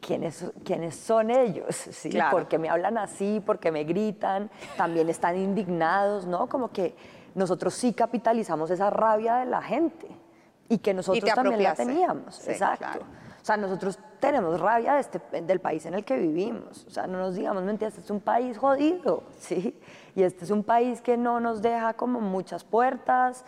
quiénes, 0.00 0.52
quiénes 0.64 0.96
son 0.96 1.30
ellos, 1.30 1.74
¿sí? 1.90 2.10
porque 2.30 2.58
me 2.58 2.68
hablan 2.68 2.98
así, 2.98 3.42
porque 3.44 3.70
me 3.70 3.84
gritan, 3.84 4.50
también 4.76 5.08
están 5.08 5.36
indignados, 5.36 6.26
¿no? 6.26 6.48
Como 6.48 6.70
que 6.70 6.94
nosotros 7.34 7.74
sí 7.74 7.92
capitalizamos 7.92 8.70
esa 8.70 8.90
rabia 8.90 9.36
de 9.36 9.46
la 9.46 9.62
gente 9.62 10.08
y 10.68 10.78
que 10.78 10.94
nosotros 10.94 11.32
también 11.32 11.62
la 11.62 11.74
teníamos. 11.74 12.46
exacto. 12.48 13.04
O 13.40 13.44
sea, 13.44 13.56
nosotros 13.56 13.98
tenemos 14.20 14.60
rabia 14.60 14.94
de 14.94 15.00
este, 15.00 15.20
del 15.42 15.60
país 15.60 15.86
en 15.86 15.94
el 15.94 16.04
que 16.04 16.16
vivimos. 16.16 16.84
O 16.86 16.90
sea, 16.90 17.06
no 17.06 17.18
nos 17.18 17.34
digamos 17.34 17.62
mentiras, 17.62 17.94
este 17.94 18.04
es 18.04 18.10
un 18.10 18.20
país 18.20 18.58
jodido, 18.58 19.24
¿sí? 19.38 19.78
Y 20.14 20.22
este 20.22 20.44
es 20.44 20.50
un 20.50 20.64
país 20.64 21.00
que 21.00 21.16
no 21.16 21.40
nos 21.40 21.62
deja 21.62 21.94
como 21.94 22.20
muchas 22.20 22.64
puertas 22.64 23.44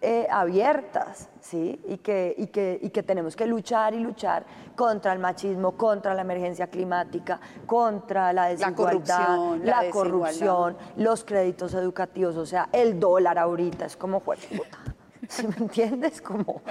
eh, 0.00 0.26
abiertas, 0.30 1.28
¿sí? 1.40 1.80
Y 1.86 1.98
que, 1.98 2.34
y, 2.36 2.48
que, 2.48 2.78
y 2.82 2.90
que 2.90 3.02
tenemos 3.02 3.36
que 3.36 3.46
luchar 3.46 3.94
y 3.94 4.00
luchar 4.00 4.44
contra 4.74 5.12
el 5.12 5.18
machismo, 5.18 5.72
contra 5.72 6.14
la 6.14 6.22
emergencia 6.22 6.66
climática, 6.66 7.40
contra 7.66 8.32
la 8.32 8.46
desigualdad, 8.46 9.56
la 9.62 9.90
corrupción, 9.90 10.76
los 10.96 11.24
créditos 11.24 11.74
educativos. 11.74 12.36
O 12.36 12.46
sea, 12.46 12.68
el 12.72 12.98
dólar 12.98 13.38
ahorita 13.38 13.86
es 13.86 13.96
como, 13.96 14.20
puta 14.20 14.93
¿Sí 15.28 15.46
me 15.46 15.56
entiendes? 15.56 16.20
Como 16.20 16.62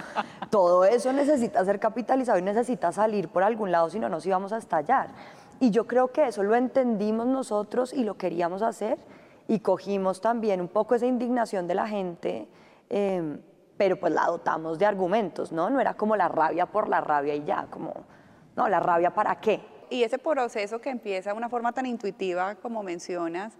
todo 0.50 0.86
eso 0.86 1.14
necesita 1.14 1.64
ser 1.66 1.80
capitalizado 1.80 2.38
y 2.40 2.42
necesita 2.42 2.92
salir 2.92 3.30
por 3.30 3.44
algún 3.44 3.72
lado, 3.72 3.90
si 3.90 4.00
no 4.00 4.10
nos 4.10 4.26
íbamos 4.26 4.54
a 4.54 4.58
estallar. 4.58 5.10
Y 5.60 5.72
yo 5.72 5.88
creo 5.88 6.12
que 6.12 6.28
eso 6.28 6.44
lo 6.44 6.56
entendimos 6.56 7.28
nosotros 7.28 7.94
y 7.94 8.04
lo 8.04 8.18
queríamos 8.18 8.62
hacer 8.62 8.98
y 9.48 9.60
cogimos 9.60 10.22
también 10.22 10.62
un 10.62 10.68
poco 10.68 10.96
esa 10.96 11.06
indignación 11.06 11.68
de 11.68 11.76
la 11.76 11.88
gente, 11.88 12.48
em, 12.90 13.40
pero 13.78 14.00
pues 14.00 14.14
la 14.14 14.26
dotamos 14.26 14.80
de 14.80 14.86
argumentos, 14.86 15.52
¿no? 15.52 15.70
No 15.70 15.80
era 15.80 15.94
como 15.96 16.16
la 16.16 16.28
rabia 16.28 16.66
por 16.66 16.88
la 16.88 17.02
rabia 17.02 17.36
y 17.36 17.44
ya, 17.44 17.68
como, 17.70 17.94
no, 18.56 18.68
la 18.68 18.80
rabia 18.80 19.14
para 19.14 19.40
qué. 19.40 19.62
Y 19.90 20.04
ese 20.04 20.18
proceso 20.18 20.80
que 20.80 20.90
empieza 20.90 21.32
de 21.32 21.38
una 21.38 21.50
forma 21.50 21.72
tan 21.72 21.86
intuitiva 21.86 22.56
como 22.56 22.84
mencionas, 22.84 23.58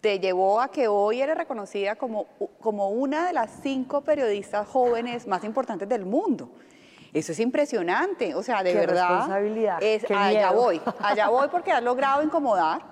te 0.00 0.18
llevó 0.18 0.60
a 0.60 0.70
que 0.70 0.88
hoy 0.88 1.20
eres 1.20 1.36
reconocida 1.36 1.96
como, 1.96 2.26
como 2.60 2.90
una 2.90 3.26
de 3.26 3.32
las 3.32 3.50
cinco 3.62 4.02
periodistas 4.02 4.66
jóvenes 4.66 5.26
más 5.26 5.44
importantes 5.44 5.88
del 5.88 6.04
mundo. 6.04 6.50
Eso 7.12 7.32
es 7.32 7.40
impresionante, 7.40 8.34
o 8.34 8.42
sea, 8.42 8.62
de 8.62 8.74
verdad. 8.74 9.08
Responsabilidad. 9.08 9.82
Es, 9.82 10.10
allá 10.10 10.50
voy, 10.52 10.80
allá 11.00 11.28
voy 11.28 11.48
porque 11.48 11.70
has 11.70 11.82
logrado 11.84 12.22
incomodar, 12.22 12.82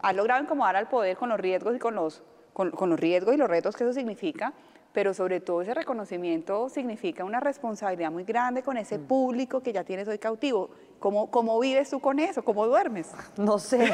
has 0.00 0.16
logrado 0.16 0.42
incomodar 0.42 0.76
al 0.76 0.88
poder 0.88 1.16
con 1.16 1.28
los 1.28 1.38
riesgos 1.38 1.76
y 1.76 1.78
con 1.78 1.94
los, 1.94 2.22
con, 2.52 2.70
con 2.70 2.88
los 2.88 2.98
riesgos 2.98 3.34
y 3.34 3.36
los 3.36 3.48
retos 3.48 3.76
que 3.76 3.84
eso 3.84 3.92
significa, 3.92 4.54
pero 4.92 5.14
sobre 5.14 5.40
todo 5.40 5.62
ese 5.62 5.74
reconocimiento 5.74 6.68
significa 6.68 7.24
una 7.24 7.40
responsabilidad 7.40 8.10
muy 8.10 8.24
grande 8.24 8.62
con 8.62 8.76
ese 8.76 8.98
mm. 8.98 9.06
público 9.06 9.60
que 9.60 9.72
ya 9.72 9.84
tienes 9.84 10.08
hoy 10.08 10.18
cautivo. 10.18 10.70
¿Cómo, 10.98 11.30
cómo 11.30 11.58
vives 11.60 11.90
tú 11.90 12.00
con 12.00 12.18
eso? 12.18 12.42
¿Cómo 12.42 12.66
duermes? 12.66 13.12
No 13.36 13.58
sé. 13.58 13.92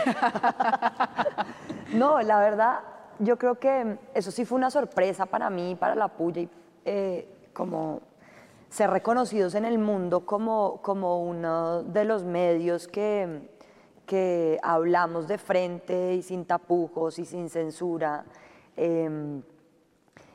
no, 1.92 2.22
la 2.22 2.38
verdad, 2.38 2.80
yo 3.18 3.36
creo 3.36 3.56
que 3.56 3.98
eso 4.14 4.30
sí 4.30 4.44
fue 4.44 4.56
una 4.56 4.70
sorpresa 4.70 5.26
para 5.26 5.50
mí, 5.50 5.76
para 5.78 5.94
la 5.94 6.08
puya, 6.08 6.42
y 6.42 6.48
eh, 6.84 7.28
como 7.52 8.00
ser 8.70 8.90
reconocidos 8.90 9.54
en 9.54 9.64
el 9.64 9.78
mundo 9.78 10.26
como, 10.26 10.80
como 10.82 11.22
uno 11.22 11.82
de 11.84 12.04
los 12.04 12.24
medios 12.24 12.88
que, 12.88 13.48
que 14.06 14.58
hablamos 14.62 15.28
de 15.28 15.38
frente 15.38 16.14
y 16.14 16.22
sin 16.22 16.44
tapujos 16.44 17.18
y 17.18 17.24
sin 17.24 17.48
censura. 17.48 18.24
Em, 18.76 19.42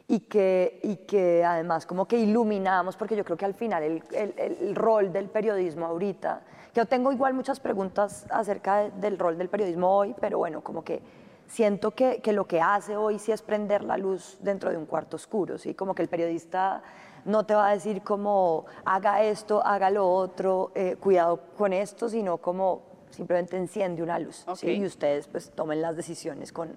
y 0.09 0.21
que, 0.21 0.79
y 0.81 0.95
que 0.97 1.45
además 1.45 1.85
como 1.85 2.07
que 2.07 2.17
iluminamos, 2.17 2.97
porque 2.97 3.15
yo 3.15 3.23
creo 3.23 3.37
que 3.37 3.45
al 3.45 3.53
final 3.53 3.83
el, 3.83 4.03
el, 4.11 4.33
el 4.59 4.75
rol 4.75 5.13
del 5.13 5.29
periodismo 5.29 5.85
ahorita, 5.85 6.41
yo 6.73 6.87
tengo 6.87 7.11
igual 7.11 7.35
muchas 7.35 7.59
preguntas 7.59 8.25
acerca 8.31 8.89
del 8.89 9.19
rol 9.19 9.37
del 9.37 9.49
periodismo 9.49 9.95
hoy, 9.95 10.15
pero 10.19 10.39
bueno, 10.39 10.61
como 10.61 10.83
que 10.83 11.01
siento 11.47 11.91
que, 11.91 12.21
que, 12.21 12.33
lo 12.33 12.47
que 12.47 12.59
hace 12.59 12.97
hoy 12.97 13.19
sí 13.19 13.31
es 13.31 13.43
prender 13.43 13.83
la 13.83 13.97
luz 13.97 14.39
dentro 14.41 14.71
de 14.71 14.77
un 14.77 14.87
cuarto 14.87 15.15
oscuro, 15.15 15.59
¿sí? 15.59 15.75
Como 15.75 15.93
que 15.93 16.01
el 16.01 16.09
periodista 16.09 16.81
no 17.25 17.45
te 17.45 17.53
va 17.53 17.69
a 17.69 17.73
decir 17.73 18.01
como 18.01 18.65
haga 18.85 19.21
esto, 19.21 19.63
haga 19.63 19.91
lo 19.91 20.09
otro, 20.11 20.71
eh, 20.73 20.95
cuidado 20.99 21.39
con 21.55 21.71
esto, 21.71 22.09
sino 22.09 22.37
como 22.37 22.81
simplemente 23.11 23.57
enciende 23.57 24.01
una 24.01 24.17
luz, 24.17 24.43
¿sí? 24.55 24.71
Y 24.71 24.85
ustedes 24.85 25.27
pues 25.27 25.51
tomen 25.51 25.83
las 25.83 25.95
decisiones 25.95 26.51
con, 26.51 26.75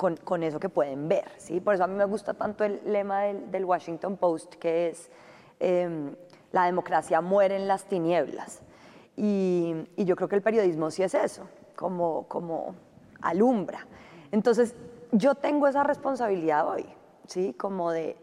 con, 0.00 0.42
eso 0.42 0.58
que 0.58 0.70
pueden 0.70 1.08
ver. 1.08 1.30
¿sí? 1.36 1.60
Por 1.60 1.74
eso 1.74 1.84
a 1.84 1.86
mí 1.86 1.94
me 1.94 2.06
gusta 2.06 2.32
tanto 2.32 2.64
el 2.64 2.80
lema 2.86 3.20
del, 3.22 3.64
Washington 3.64 4.16
Post, 4.16 4.54
que 4.54 4.88
es 4.88 5.10
em, 5.58 6.14
la 6.52 6.64
democracia 6.64 7.20
muere 7.20 7.56
en 7.56 7.68
las 7.68 7.84
tinieblas. 7.84 8.62
Y, 9.16 9.74
yo 9.98 10.16
creo 10.16 10.28
que 10.28 10.36
el 10.36 10.42
periodismo 10.42 10.90
sí 10.90 11.02
es 11.02 11.12
eso, 11.12 11.46
como, 11.76 12.26
como 12.28 12.74
alumbra. 13.20 13.86
Entonces, 14.32 14.74
yo 15.12 15.34
tengo 15.34 15.68
esa 15.68 15.84
responsabilidad 15.84 16.66
hoy, 16.66 16.86
¿sí? 17.26 17.52
Como 17.52 17.90
de 17.90 18.16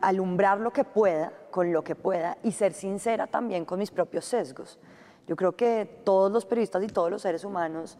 alumbrar 0.00 0.60
lo 0.60 0.70
que 0.72 0.84
pueda, 0.84 1.32
con 1.50 1.72
lo 1.72 1.82
que 1.82 1.94
pueda, 1.94 2.36
y 2.42 2.52
ser 2.52 2.74
sincera 2.74 3.26
también 3.26 3.64
con 3.64 3.78
mis 3.78 3.90
propios 3.90 4.26
sesgos. 4.26 4.78
Yo 5.26 5.34
creo 5.34 5.52
que 5.52 6.02
todos 6.04 6.30
los 6.30 6.44
periodistas 6.44 6.82
y 6.82 6.88
todos 6.88 7.10
los 7.10 7.22
seres 7.22 7.44
humanos 7.44 7.98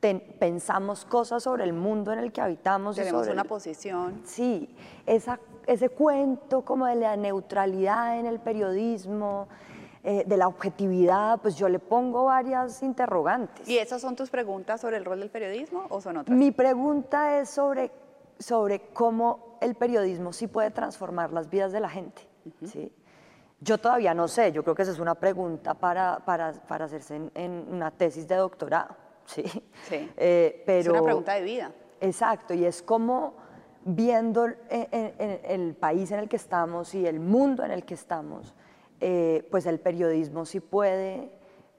pensamos 0.00 1.04
cosas 1.04 1.42
sobre 1.42 1.64
el 1.64 1.72
mundo 1.72 2.12
en 2.12 2.18
el 2.18 2.32
que 2.32 2.40
habitamos. 2.40 2.96
Tenemos 2.96 3.22
sobre 3.22 3.32
una 3.32 3.44
posición. 3.44 4.20
Sí, 4.24 4.74
esa, 5.06 5.40
ese 5.66 5.88
cuento 5.88 6.62
como 6.62 6.86
de 6.86 6.96
la 6.96 7.16
neutralidad 7.16 8.18
en 8.18 8.26
el 8.26 8.40
periodismo, 8.40 9.48
eh, 10.04 10.24
de 10.24 10.36
la 10.36 10.46
objetividad, 10.46 11.40
pues 11.40 11.56
yo 11.56 11.68
le 11.68 11.80
pongo 11.80 12.24
varias 12.24 12.82
interrogantes. 12.82 13.68
¿Y 13.68 13.78
esas 13.78 14.00
son 14.00 14.14
tus 14.14 14.30
preguntas 14.30 14.80
sobre 14.80 14.96
el 14.96 15.04
rol 15.04 15.18
del 15.18 15.28
periodismo 15.28 15.86
o 15.90 16.00
son 16.00 16.18
otras? 16.18 16.36
Mi 16.36 16.52
pregunta 16.52 17.40
es 17.40 17.50
sobre, 17.50 17.90
sobre 18.38 18.80
cómo 18.92 19.58
el 19.60 19.74
periodismo 19.74 20.32
sí 20.32 20.46
puede 20.46 20.70
transformar 20.70 21.32
las 21.32 21.50
vidas 21.50 21.72
de 21.72 21.80
la 21.80 21.90
gente. 21.90 22.22
¿sí? 22.64 22.92
Yo 23.60 23.78
todavía 23.78 24.14
no 24.14 24.28
sé, 24.28 24.52
yo 24.52 24.62
creo 24.62 24.76
que 24.76 24.82
esa 24.82 24.92
es 24.92 25.00
una 25.00 25.16
pregunta 25.16 25.74
para, 25.74 26.20
para, 26.24 26.52
para 26.52 26.84
hacerse 26.84 27.16
en, 27.16 27.32
en 27.34 27.66
una 27.68 27.90
tesis 27.90 28.28
de 28.28 28.36
doctorado. 28.36 29.07
¿Sí? 29.28 29.44
sí. 29.88 30.10
Eh, 30.16 30.62
pero, 30.66 30.80
es 30.80 30.88
una 30.88 31.02
pregunta 31.02 31.34
de 31.34 31.42
vida. 31.42 31.72
Exacto, 32.00 32.54
y 32.54 32.64
es 32.64 32.82
como 32.82 33.34
viendo 33.84 34.46
el 34.46 35.76
país 35.78 36.10
en 36.10 36.18
el 36.20 36.28
que 36.28 36.36
estamos 36.36 36.94
y 36.94 37.06
el 37.06 37.20
mundo 37.20 37.64
en 37.64 37.70
el 37.70 37.84
que 37.84 37.94
estamos, 37.94 38.54
eh, 39.00 39.46
pues 39.50 39.66
el 39.66 39.78
periodismo 39.78 40.44
sí 40.44 40.60
puede 40.60 41.30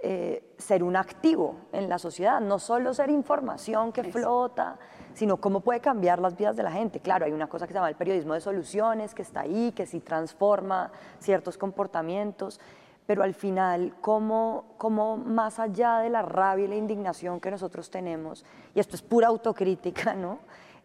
eh, 0.01 0.53
ser 0.57 0.81
un 0.81 0.95
activo 0.95 1.57
en 1.73 1.89
la 1.89 1.99
sociedad, 1.99 2.39
no 2.39 2.57
solo 2.57 2.93
ser 2.93 3.09
información 3.09 3.91
que 3.91 4.05
flota, 4.05 4.79
sino 5.13 5.37
cómo 5.37 5.59
puede 5.59 5.81
cambiar 5.81 6.19
las 6.19 6.37
vidas 6.37 6.55
de 6.55 6.63
la 6.63 6.71
gente. 6.71 7.01
Claro, 7.01 7.25
hay 7.25 7.33
una 7.33 7.49
cosa 7.49 7.67
que 7.67 7.73
se 7.73 7.79
llama 7.79 7.89
el 7.89 7.97
periodismo 7.97 8.33
de 8.33 8.39
soluciones, 8.39 9.13
que 9.13 9.23
está 9.23 9.41
ahí, 9.41 9.73
que 9.73 9.85
sí 9.85 9.99
transforma 9.99 10.91
ciertos 11.19 11.57
comportamientos, 11.57 12.61
pero 13.09 13.23
al 13.23 13.33
final, 13.33 13.95
¿cómo, 14.01 14.65
cómo 14.77 15.17
más 15.17 15.57
allá 15.57 15.97
de 15.97 16.11
la 16.11 16.21
rabia 16.21 16.65
y 16.65 16.67
la 16.67 16.75
indignación 16.75 17.39
que 17.39 17.49
nosotros 17.49 17.89
tenemos, 17.89 18.45
y 18.75 18.79
esto 18.79 18.95
es 18.95 19.01
pura 19.01 19.29
autocrítica, 19.29 20.13
¿no? 20.15 20.37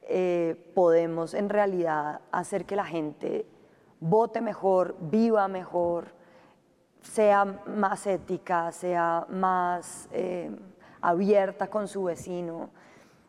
Eh, 0.09 0.73
podemos 0.75 1.35
en 1.35 1.51
realidad 1.51 2.23
hacer 2.33 2.65
que 2.65 2.77
la 2.77 2.87
gente 2.87 3.45
vote 4.01 4.41
mejor, 4.41 4.97
viva 5.01 5.49
mejor, 5.49 6.15
sea 7.03 7.45
más 7.45 8.07
ética, 8.07 8.73
sea 8.73 9.27
más 9.29 10.09
eh, 10.11 10.51
abierta 11.03 11.67
con 11.67 11.87
su 11.87 12.05
vecino. 12.05 12.71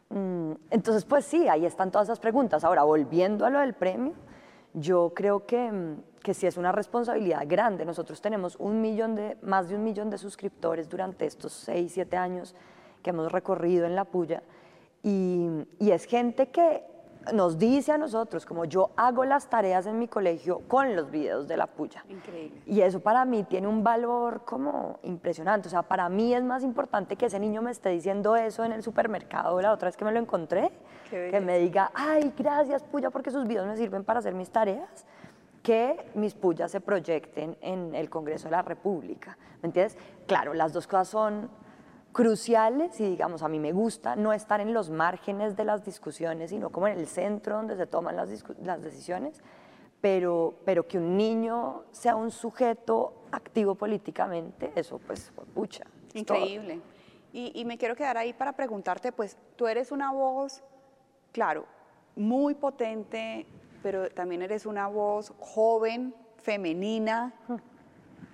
Mm, 0.08 0.54
entonces, 0.70 1.04
pues 1.04 1.26
sí, 1.26 1.50
ahí 1.50 1.66
están 1.66 1.92
todas 1.92 2.08
esas 2.08 2.22
preguntas. 2.22 2.64
Ahora, 2.64 2.84
volviendo 2.84 3.46
a 3.46 3.50
lo 3.50 3.60
del 3.60 3.74
premio, 3.74 4.14
yo 4.74 5.12
creo 5.14 5.46
que, 5.46 5.70
mm, 5.70 5.96
que 6.26 6.34
sí 6.34 6.48
es 6.48 6.58
una 6.58 6.72
responsabilidad 6.72 7.44
grande. 7.46 7.86
Nosotros 7.86 8.20
tenemos 8.20 8.56
un 8.56 8.82
millón 8.82 9.14
de, 9.14 9.38
más 9.44 9.70
de 9.70 9.76
un 9.76 9.84
millón 9.84 10.10
de 10.10 10.18
suscriptores 10.18 10.90
durante 10.90 11.28
estos 11.28 11.54
seis, 11.54 11.92
siete 11.94 12.18
años 12.18 12.56
que 13.04 13.12
hemos 13.12 13.32
recorrido 13.32 13.86
en 13.86 13.94
La 13.94 14.06
Puya. 14.06 14.42
Y, 15.04 15.48
y 15.78 15.92
es 15.92 16.06
gente 16.06 16.48
que 16.48 16.84
nos 17.32 17.60
dice 17.60 17.92
a 17.92 18.00
nosotros, 18.00 18.44
como 18.44 18.66
yo 18.66 18.90
hago 18.96 19.24
las 19.24 19.50
tareas 19.52 19.86
en 19.86 20.00
mi 20.00 20.08
colegio 20.08 20.62
con 20.68 20.96
los 20.96 21.12
videos 21.12 21.48
de 21.48 21.58
la 21.58 21.68
puya. 21.68 22.04
Increíble. 22.10 22.60
Y 22.66 22.82
eso 22.82 23.00
para 23.00 23.24
mí 23.26 23.44
tiene 23.44 23.68
un 23.68 23.84
valor 23.84 24.42
como 24.46 25.00
impresionante. 25.04 25.68
O 25.68 25.72
sea, 25.72 25.84
para 25.84 26.10
mí 26.10 26.34
es 26.34 26.44
más 26.44 26.64
importante 26.64 27.16
que 27.16 27.28
ese 27.28 27.40
niño 27.40 27.62
me 27.62 27.70
esté 27.70 27.90
diciendo 27.90 28.36
eso 28.36 28.64
en 28.64 28.72
el 28.72 28.82
supermercado 28.82 29.62
la 29.62 29.72
otra 29.72 29.90
vez 29.90 29.98
que 29.98 30.06
me 30.06 30.12
lo 30.12 30.20
encontré, 30.20 30.72
que 31.10 31.40
me 31.40 31.60
diga, 31.60 31.92
ay, 31.94 32.34
gracias 32.36 32.84
puya 32.84 33.12
porque 33.12 33.30
sus 33.30 33.48
videos 33.48 33.68
me 33.68 33.78
sirven 33.78 34.04
para 34.04 34.20
hacer 34.20 34.34
mis 34.34 34.50
tareas, 34.50 35.06
que 35.66 36.12
mis 36.14 36.36
puyas 36.36 36.72
se 36.72 36.80
proyecten 36.80 37.58
en 37.60 37.96
el 37.96 38.08
Congreso 38.08 38.46
de 38.46 38.52
la 38.52 38.62
República. 38.62 39.36
¿Me 39.64 39.68
entiendes? 39.68 39.98
Claro, 40.28 40.54
las 40.54 40.74
dos 40.74 40.86
cosas 40.86 41.08
son 41.08 41.50
cruciales 42.12 43.00
y 43.00 43.10
digamos, 43.10 43.42
a 43.42 43.48
mí 43.48 43.60
me 43.60 43.72
gusta 43.72 44.16
no 44.16 44.32
estar 44.32 44.62
en 44.62 44.76
los 44.76 44.92
márgenes 44.92 45.56
de 45.56 45.66
las 45.66 45.84
discusiones, 45.84 46.52
sino 46.52 46.70
como 46.70 46.88
en 46.88 47.00
el 47.00 47.08
centro 47.08 47.56
donde 47.56 47.76
se 47.76 47.88
toman 47.88 48.16
las, 48.16 48.30
decisiones, 48.84 49.42
pero, 50.02 50.54
pero 50.66 50.88
que 50.88 51.00
un 51.00 51.18
niño 51.18 51.84
sea 51.90 52.16
un 52.16 52.30
sujeto 52.30 53.24
activo 53.32 53.74
políticamente, 53.74 54.72
eso 54.76 55.00
pues, 55.00 55.34
pucha. 55.56 55.84
Increíble. 56.14 56.80
Y, 57.34 57.66
me 57.66 57.78
quiero 57.78 57.96
quedar 57.96 58.18
ahí 58.18 58.34
para 58.34 58.54
preguntarte, 58.54 59.12
pues 59.12 59.36
tú 59.58 59.68
eres 59.68 59.92
una 59.92 60.14
voz, 60.14 60.64
claro, 61.34 61.66
muy 62.16 62.54
potente, 62.54 63.48
pero 63.86 64.10
también 64.10 64.42
eres 64.42 64.66
una 64.66 64.88
voz 64.88 65.32
joven, 65.38 66.16
femenina. 66.38 67.36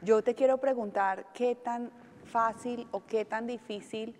Yo 0.01 0.23
te 0.23 0.33
quiero 0.33 0.59
preguntar, 0.59 1.25
¿qué 1.33 1.55
tan 1.55 1.91
fácil 2.23 2.87
o 2.91 3.05
qué 3.05 3.25
tan 3.25 3.47
difícil 3.47 4.17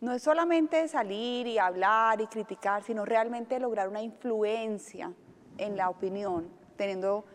no 0.00 0.12
es 0.12 0.24
solamente 0.24 0.88
salir 0.88 1.46
y 1.46 1.56
hablar 1.56 2.20
y 2.20 2.26
criticar, 2.26 2.82
sino 2.82 3.04
realmente 3.04 3.60
lograr 3.60 3.88
una 3.88 4.02
influencia 4.02 5.12
en 5.56 5.76
la 5.76 5.88
opinión, 5.88 6.48
teniendo 6.76 7.26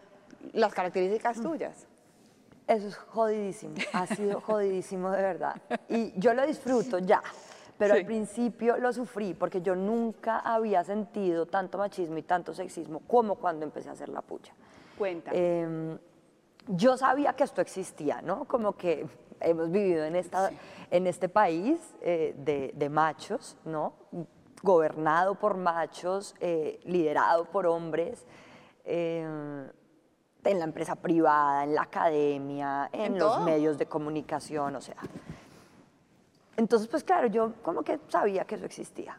las 0.52 0.74
características 0.74 1.42
tuyas. 1.42 1.88
Eso 2.68 2.90
es 2.90 2.98
jodidísimo, 2.98 3.76
ha 3.94 4.08
sido 4.08 4.42
jodidísimo 4.42 5.10
de 5.12 5.22
verdad. 5.22 5.56
Y 5.88 6.12
yo 6.20 6.34
lo 6.34 6.46
disfruto 6.46 7.00
ya, 7.00 7.24
pero 7.78 7.94
al 7.94 8.06
principio 8.06 8.78
lo 8.78 8.92
sufrí 8.92 9.34
porque 9.34 9.62
yo 9.62 9.76
nunca 9.76 10.40
había 10.40 10.84
sentido 10.84 11.46
tanto 11.46 11.78
machismo 11.78 12.18
y 12.18 12.24
tanto 12.24 12.54
sexismo 12.54 13.02
como 13.08 13.36
cuando 13.36 13.66
empecé 13.66 13.90
a 13.90 13.92
hacer 13.94 14.10
la 14.10 14.22
pucha. 14.22 14.54
Cuenta. 14.98 15.32
Em, 15.34 15.98
yo 16.68 16.98
sabía 16.98 17.34
que 17.34 17.44
esto 17.44 17.62
existía, 17.62 18.22
¿no? 18.22 18.46
Como 18.46 18.76
que 18.76 19.06
hemos 19.40 19.72
vivido 19.72 20.04
en, 20.06 20.16
esta, 20.16 20.50
en 20.90 21.08
este 21.08 21.30
país 21.30 21.80
eh, 22.02 22.34
de, 22.38 22.72
de, 22.76 22.90
machos, 22.90 23.58
¿no? 23.64 23.94
gobernado 24.62 25.36
por 25.36 25.56
machos, 25.58 26.36
eh, 26.40 26.80
liderado 26.86 27.46
por 27.46 27.68
hombres, 27.68 28.26
eh, 28.86 29.70
en 30.44 30.60
la 30.60 30.66
empresa 30.66 30.96
privada, 30.96 31.64
en 31.64 31.76
la 31.76 31.84
academia, 31.84 32.90
en, 32.94 33.20
los 33.20 33.42
medios 33.42 33.78
de 33.78 33.86
comunicación, 33.86 34.76
o 34.76 34.82
sea. 34.82 34.96
Entonces, 36.58 36.88
pues 36.88 37.04
claro, 37.04 37.28
yo 37.28 37.54
como 37.62 37.84
que 37.84 38.00
sabía 38.10 38.46
que 38.46 38.56
eso 38.56 38.66
existía. 38.66 39.18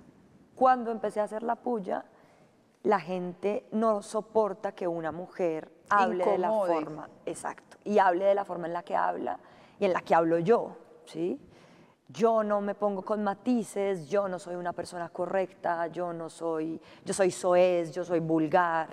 Cuando 0.55 0.91
empecé 0.91 1.21
a 1.21 1.25
hacer 1.25 1.45
la 1.45 1.55
puya, 1.55 2.05
la 2.83 3.01
gente 3.01 3.67
no 3.71 4.03
soporta 4.03 4.73
que 4.73 4.89
una 4.89 5.13
mujer 5.13 5.73
hable 5.89 6.25
de 6.25 6.39
la 6.39 6.51
forma, 6.51 7.09
exacto, 7.25 7.79
y 7.85 7.99
hable 7.99 8.25
de 8.25 8.35
la 8.35 8.45
forma 8.45 8.67
en 8.67 8.73
la 8.73 8.83
que 8.83 8.97
habla 8.97 9.39
y 9.79 9.85
en 9.85 9.93
la 9.93 10.01
que 10.01 10.15
hablo 10.15 10.39
yo, 10.39 10.77
¿sí? 11.05 11.41
Yo 12.09 12.43
no 12.43 12.61
me 12.61 12.75
pongo 12.75 13.03
con 13.03 13.23
matices, 13.23 14.09
yo 14.09 14.29
no 14.29 14.39
soy 14.39 14.57
una 14.57 14.73
persona 14.73 15.11
correcta, 15.11 15.87
yo 15.89 16.13
no 16.13 16.31
soy, 16.31 16.81
yo 17.05 17.13
soy 17.13 17.31
soez, 17.31 17.93
yo 17.93 18.03
soy 18.03 18.21
vulgar, 18.21 18.89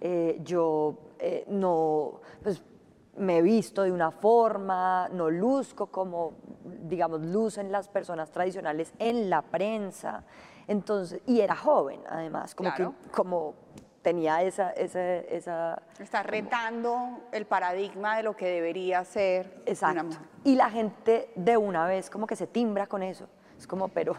eh, 0.00 0.38
yo 0.42 0.96
eh, 1.18 1.44
no, 1.48 2.20
pues 2.42 2.62
me 3.16 3.38
he 3.38 3.42
visto 3.42 3.82
de 3.82 3.92
una 3.92 4.10
forma, 4.10 5.08
no 5.12 5.30
luzco 5.30 5.86
como, 5.88 6.34
digamos, 6.82 7.20
lucen 7.22 7.70
las 7.70 7.88
personas 7.88 8.30
tradicionales 8.30 8.92
en 8.98 9.28
la 9.28 9.42
prensa. 9.42 10.24
Entonces, 10.66 11.20
y 11.26 11.40
era 11.40 11.56
joven 11.56 12.00
además, 12.08 12.54
como 12.54 12.74
que 12.74 12.88
como 13.10 13.54
tenía 14.00 14.42
esa... 14.42 14.70
esa, 14.70 15.16
esa 15.16 15.82
Está 15.98 16.22
retando 16.22 17.20
el 17.32 17.46
paradigma 17.46 18.16
de 18.16 18.22
lo 18.22 18.34
que 18.34 18.46
debería 18.46 19.04
ser 19.04 19.62
Exacto. 19.66 20.16
Y 20.44 20.56
la 20.56 20.70
gente 20.70 21.30
de 21.36 21.56
una 21.56 21.86
vez 21.86 22.10
como 22.10 22.26
que 22.26 22.36
se 22.36 22.46
timbra 22.46 22.86
con 22.86 23.02
eso. 23.02 23.28
Es 23.58 23.66
como, 23.66 23.88
pero 23.88 24.16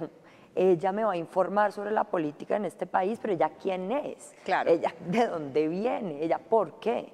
ella 0.55 0.91
me 0.91 1.03
va 1.03 1.13
a 1.13 1.17
informar 1.17 1.71
sobre 1.71 1.91
la 1.91 2.03
política 2.03 2.55
en 2.55 2.65
este 2.65 2.85
país, 2.85 3.19
pero 3.21 3.33
ella 3.33 3.51
quién 3.61 3.91
es, 3.91 4.33
claro. 4.45 4.69
ella 4.69 4.93
de 5.07 5.27
dónde 5.27 5.67
viene, 5.67 6.23
ella 6.23 6.37
por 6.37 6.79
qué. 6.79 7.11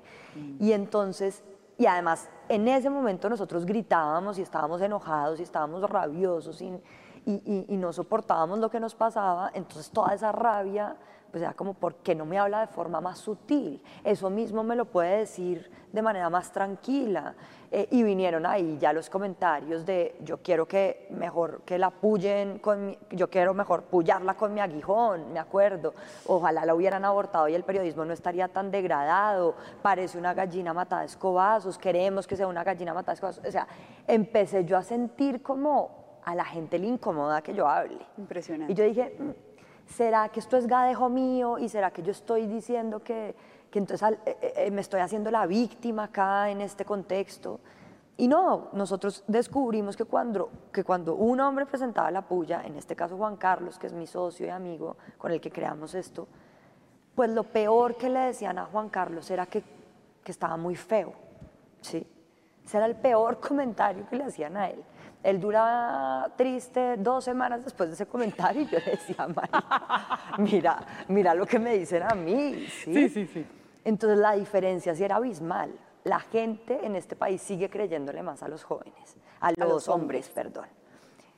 Y 0.59 0.73
entonces, 0.73 1.43
y 1.79 1.87
además 1.87 2.29
en 2.49 2.67
ese 2.67 2.89
momento 2.89 3.29
nosotros 3.29 3.65
gritábamos 3.65 4.37
y 4.37 4.41
estábamos 4.41 4.81
enojados 4.81 5.39
y 5.39 5.43
estábamos 5.43 5.89
rabiosos 5.89 6.61
y, 6.61 6.77
y, 7.25 7.77
no 7.77 7.93
soportábamos 7.93 8.59
lo 8.59 8.69
que 8.69 8.81
nos 8.81 8.93
pasaba, 8.93 9.49
entonces 9.53 9.89
toda 9.89 10.13
esa 10.13 10.31
rabia 10.31 10.97
pues 11.31 11.41
era 11.41 11.53
como, 11.53 11.73
¿por 11.75 11.95
qué 11.95 12.15
no 12.15 12.25
me 12.25 12.37
habla 12.37 12.61
de 12.61 12.67
forma 12.67 12.99
más 12.99 13.19
sutil? 13.19 13.81
Eso 14.03 14.29
mismo 14.29 14.63
me 14.63 14.75
lo 14.75 14.85
puede 14.85 15.19
decir 15.19 15.71
de 15.93 16.01
manera 16.01 16.29
más 16.29 16.51
tranquila. 16.51 17.35
Eh, 17.71 17.87
y 17.91 18.01
vinieron 18.01 18.47
ahí 18.47 18.79
ya 18.79 18.91
los 18.93 19.11
comentarios 19.11 19.85
de, 19.85 20.15
yo 20.21 20.39
quiero 20.39 20.65
que 20.67 21.05
mejor 21.11 21.61
que 21.65 21.77
la 21.77 21.91
puyen, 21.91 22.57
con 22.57 22.97
yo 23.11 23.29
quiero 23.29 23.53
mejor 23.53 23.83
pullarla 23.83 24.33
con 24.33 24.55
mi 24.55 24.59
aguijón, 24.59 25.31
me 25.33 25.39
acuerdo. 25.39 25.93
Ojalá 26.25 26.65
la 26.65 26.73
hubieran 26.73 27.05
abortado 27.05 27.47
y 27.47 27.53
el 27.53 27.63
periodismo 27.63 28.05
no 28.05 28.13
estaría 28.13 28.47
tan 28.47 28.71
degradado. 28.71 29.53
Parece 29.83 30.17
una 30.17 30.33
gallina 30.33 30.73
matada 30.73 31.03
a 31.03 31.05
escobazos, 31.05 31.77
queremos 31.77 32.25
que 32.25 32.35
sea 32.35 32.47
una 32.47 32.63
gallina 32.63 32.93
matada 32.93 33.11
a 33.11 33.15
escobazos. 33.15 33.45
O 33.45 33.51
sea, 33.51 33.67
empecé 34.07 34.65
yo 34.65 34.75
a 34.75 34.81
sentir 34.81 35.43
como 35.43 36.19
a 36.23 36.33
la 36.33 36.45
gente 36.45 36.79
le 36.79 36.87
incomoda 36.87 37.41
que 37.41 37.53
yo 37.53 37.67
hable. 37.67 37.99
Impresionante. 38.17 38.73
Y 38.73 38.75
yo 38.75 38.83
dije, 38.83 39.15
mm, 39.17 39.48
¿será 39.89 40.29
que 40.29 40.39
esto 40.39 40.57
es 40.57 40.67
gadejo 40.67 41.09
mío 41.09 41.57
y 41.57 41.69
será 41.69 41.91
que 41.91 42.01
yo 42.01 42.11
estoy 42.11 42.47
diciendo 42.47 43.01
que, 43.01 43.35
que 43.69 43.79
entonces 43.79 44.17
eh, 44.25 44.37
eh, 44.41 44.53
eh, 44.55 44.71
me 44.71 44.81
estoy 44.81 45.01
haciendo 45.01 45.31
la 45.31 45.45
víctima 45.45 46.05
acá 46.05 46.49
en 46.49 46.61
este 46.61 46.85
contexto? 46.85 47.59
Y 48.17 48.27
no, 48.27 48.67
nosotros 48.73 49.23
descubrimos 49.27 49.95
que 49.95 50.05
cuando, 50.05 50.49
que 50.73 50.83
cuando 50.83 51.15
un 51.15 51.39
hombre 51.39 51.65
presentaba 51.65 52.11
la 52.11 52.21
puya, 52.21 52.63
en 52.65 52.75
este 52.75 52.95
caso 52.95 53.15
Juan 53.17 53.37
Carlos, 53.37 53.79
que 53.79 53.87
es 53.87 53.93
mi 53.93 54.07
socio 54.07 54.45
y 54.45 54.49
amigo 54.49 54.97
con 55.17 55.31
el 55.31 55.39
que 55.39 55.49
creamos 55.49 55.95
esto, 55.95 56.27
pues 57.15 57.29
lo 57.31 57.43
peor 57.43 57.95
que 57.95 58.09
le 58.09 58.19
decían 58.19 58.57
a 58.59 58.65
Juan 58.65 58.89
Carlos 58.89 59.29
era 59.31 59.45
que, 59.45 59.63
que 60.23 60.31
estaba 60.31 60.57
muy 60.57 60.75
feo, 60.75 61.13
¿sí? 61.81 62.05
Ese 62.65 62.77
era 62.77 62.85
el 62.85 62.95
peor 62.95 63.39
comentario 63.47 64.05
que 64.09 64.17
le 64.17 64.25
hacían 64.25 64.57
a 64.57 64.69
él. 64.69 64.83
Él 65.21 65.41
duraba 65.41 66.31
triste 66.37 66.95
dos 66.97 67.25
semanas 67.25 67.63
después 67.63 67.89
de 67.89 67.95
ese 67.95 68.05
comentario 68.05 68.61
y 68.61 68.67
yo 68.67 68.79
le 68.79 68.91
decía, 68.91 69.27
mira, 70.37 70.79
mira 71.09 71.33
lo 71.33 71.45
que 71.45 71.59
me 71.59 71.77
dicen 71.77 72.03
a 72.03 72.15
mí. 72.15 72.65
¿sí? 72.83 72.93
sí, 72.93 73.09
sí, 73.09 73.27
sí. 73.27 73.45
Entonces 73.83 74.17
la 74.17 74.33
diferencia 74.33 74.95
sí 74.95 75.03
era 75.03 75.17
abismal. 75.17 75.71
La 76.03 76.19
gente 76.19 76.79
en 76.85 76.95
este 76.95 77.15
país 77.15 77.41
sigue 77.41 77.69
creyéndole 77.69 78.23
más 78.23 78.41
a 78.43 78.47
los 78.47 78.63
jóvenes, 78.63 79.17
a 79.41 79.51
los, 79.51 79.89
hombres, 79.89 80.29
perdón. 80.29 80.67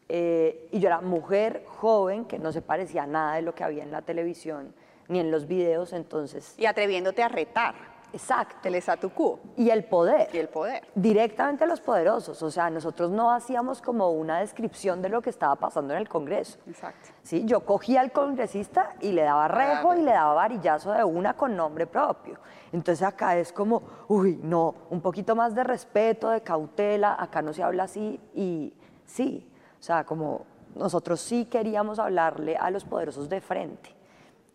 Eh, 0.08 0.68
y 0.72 0.80
yo 0.80 0.88
era 0.88 1.02
mujer 1.02 1.64
joven 1.66 2.26
que 2.26 2.38
no 2.38 2.52
se 2.52 2.62
parecía 2.62 3.04
a 3.04 3.08
nada 3.08 3.36
de 3.36 3.42
lo 3.42 3.56
que 3.56 3.64
había 3.64 3.84
en 3.84 3.92
la 3.92 4.02
televisión 4.02 4.74
ni 5.08 5.20
en 5.20 5.32
los 5.32 5.48
videos, 5.48 5.94
entonces... 5.94 6.54
Y 6.58 6.66
atreviéndote 6.66 7.22
a 7.22 7.28
retar. 7.28 7.76
Exacto. 8.14 8.68
El 8.68 8.82
quo. 9.14 9.40
Y 9.58 9.70
el 9.70 9.84
poder. 9.86 10.30
Y 10.34 10.38
el 10.38 10.50
poder. 10.50 10.84
Directamente 10.96 11.64
a 11.64 11.68
los 11.68 11.82
poderosos. 11.82 12.42
O 12.44 12.52
sea, 12.52 12.70
nosotros 12.70 13.12
no 13.12 13.32
hacíamos 13.32 13.82
como 13.82 14.12
una 14.12 14.40
descripción 14.40 15.02
de 15.02 15.10
lo 15.10 15.22
que 15.22 15.30
estaba 15.30 15.56
pasando 15.56 15.94
en 15.94 16.00
el 16.00 16.10
Congreso. 16.10 16.60
Exacto. 16.68 17.10
¿Sí? 17.24 17.44
Yo 17.46 17.66
cogía 17.66 18.02
al 18.02 18.12
congresista 18.12 18.96
y 19.00 19.12
le 19.12 19.24
daba 19.24 19.48
rejo 19.48 19.96
y 19.96 20.02
le 20.02 20.12
daba 20.12 20.34
varillazo 20.34 20.92
de 20.92 21.04
una 21.04 21.36
con 21.36 21.56
nombre 21.56 21.88
propio. 21.88 22.40
Entonces 22.72 23.06
acá 23.06 23.38
es 23.38 23.52
como, 23.52 23.84
uy, 24.08 24.40
no, 24.42 24.76
un 24.90 25.02
poquito 25.02 25.36
más 25.36 25.54
de 25.56 25.64
respeto, 25.64 26.30
de 26.30 26.42
cautela, 26.42 27.16
acá 27.20 27.42
no 27.42 27.54
se 27.54 27.64
habla 27.64 27.84
así 27.84 28.20
y 28.34 28.74
sí, 29.06 29.50
o 29.80 29.84
sea, 29.84 30.06
como 30.06 30.46
nosotros 30.76 31.20
sí 31.20 31.46
queríamos 31.46 32.00
hablarle 32.00 32.56
a 32.56 32.70
los 32.72 32.86
poderosos 32.86 33.28
de 33.28 33.42
frente 33.42 33.94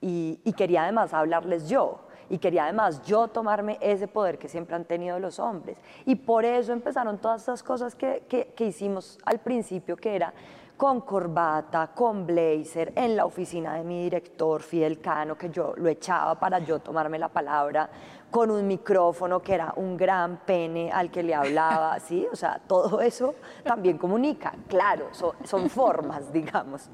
y, 0.01 0.41
y 0.45 0.53
quería 0.55 0.85
además 0.85 1.13
hablarles 1.13 1.69
yo 1.69 2.06
y 2.29 2.39
quería 2.39 2.65
además 2.65 3.03
yo 3.03 3.29
tomarme 3.29 3.79
ese 3.81 4.09
poder 4.09 4.39
que 4.39 4.49
siempre 4.49 4.77
han 4.77 4.85
tenido 4.85 5.19
los 5.19 5.39
hombres. 5.39 5.79
Y 6.05 6.17
por 6.17 6.45
eso 6.45 6.73
empezaron 6.73 7.19
todas 7.19 7.43
esas 7.43 7.63
cosas 7.63 7.95
que, 7.95 8.25
que, 8.29 8.65
hicimos 8.65 9.19
al 9.25 9.39
principio, 9.41 9.97
que 9.97 10.17
era 10.17 10.33
con 10.77 11.01
corbata, 11.01 11.93
con 11.95 12.27
blazer, 12.27 12.93
en 12.97 13.17
la 13.17 13.25
oficina 13.25 13.75
de 13.75 13.85
mi 13.85 14.03
director 14.05 14.61
Fidel 14.63 15.01
Cano, 15.01 15.37
que 15.37 15.49
yo 15.49 15.73
lo 15.77 15.89
echaba 15.89 16.39
para 16.39 16.59
yo 16.59 16.81
tomarme 16.81 17.19
la 17.19 17.29
palabra, 17.29 17.89
con 18.31 18.51
un 18.51 18.67
micrófono 18.67 19.41
que 19.41 19.55
era 19.55 19.73
un 19.77 19.97
gran 19.97 20.39
pene 20.45 20.91
al 20.93 21.11
que 21.11 21.23
le 21.23 21.35
hablaba, 21.35 21.99
¿sí? 22.01 22.27
O 22.31 22.37
sea, 22.37 22.61
todo 22.67 23.01
eso 23.01 23.37
también 23.65 23.97
comunica, 23.97 24.53
claro, 24.69 25.09
son, 25.13 25.33
son 25.45 25.71
formas, 25.71 26.31
digamos, 26.33 26.91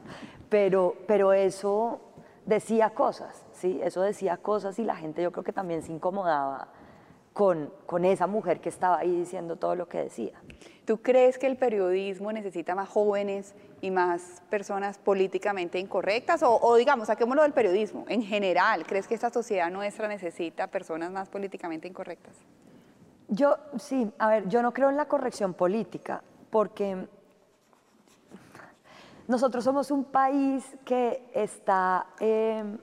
pero, 0.48 0.94
pero 1.06 1.32
eso 1.32 2.11
decía 2.46 2.90
cosas, 2.90 3.44
¿sí? 3.52 3.80
Eso 3.82 4.02
decía 4.02 4.36
cosas 4.36 4.78
y 4.78 4.84
la 4.84 4.96
gente 4.96 5.22
yo 5.22 5.32
creo 5.32 5.44
que 5.44 5.52
también 5.52 5.82
se 5.82 5.92
incomodaba 5.92 6.68
con, 7.32 7.72
con 7.86 8.04
esa 8.04 8.26
mujer 8.26 8.60
que 8.60 8.68
estaba 8.68 8.98
ahí 8.98 9.16
diciendo 9.16 9.56
todo 9.56 9.74
lo 9.74 9.88
que 9.88 9.98
decía. 9.98 10.32
¿Tú 10.84 11.00
crees 11.00 11.38
que 11.38 11.46
el 11.46 11.56
periodismo 11.56 12.32
necesita 12.32 12.74
más 12.74 12.88
jóvenes 12.88 13.54
y 13.80 13.90
más 13.90 14.42
personas 14.50 14.98
políticamente 14.98 15.78
incorrectas? 15.78 16.42
O, 16.42 16.58
o 16.60 16.76
digamos, 16.76 17.06
saquémoslo 17.06 17.42
del 17.42 17.52
periodismo. 17.52 18.04
En 18.08 18.22
general, 18.22 18.84
¿crees 18.86 19.06
que 19.06 19.14
esta 19.14 19.30
sociedad 19.30 19.70
nuestra 19.70 20.08
necesita 20.08 20.66
personas 20.66 21.10
más 21.10 21.28
políticamente 21.28 21.88
incorrectas? 21.88 22.34
Yo, 23.28 23.56
sí, 23.78 24.12
a 24.18 24.28
ver, 24.28 24.48
yo 24.48 24.60
no 24.60 24.74
creo 24.74 24.90
en 24.90 24.96
la 24.96 25.06
corrección 25.06 25.54
política, 25.54 26.22
porque 26.50 27.06
nosotros 29.32 29.64
somos 29.64 29.90
un 29.90 30.04
país 30.04 30.76
que 30.84 31.26
está 31.32 32.06
em, 32.20 32.76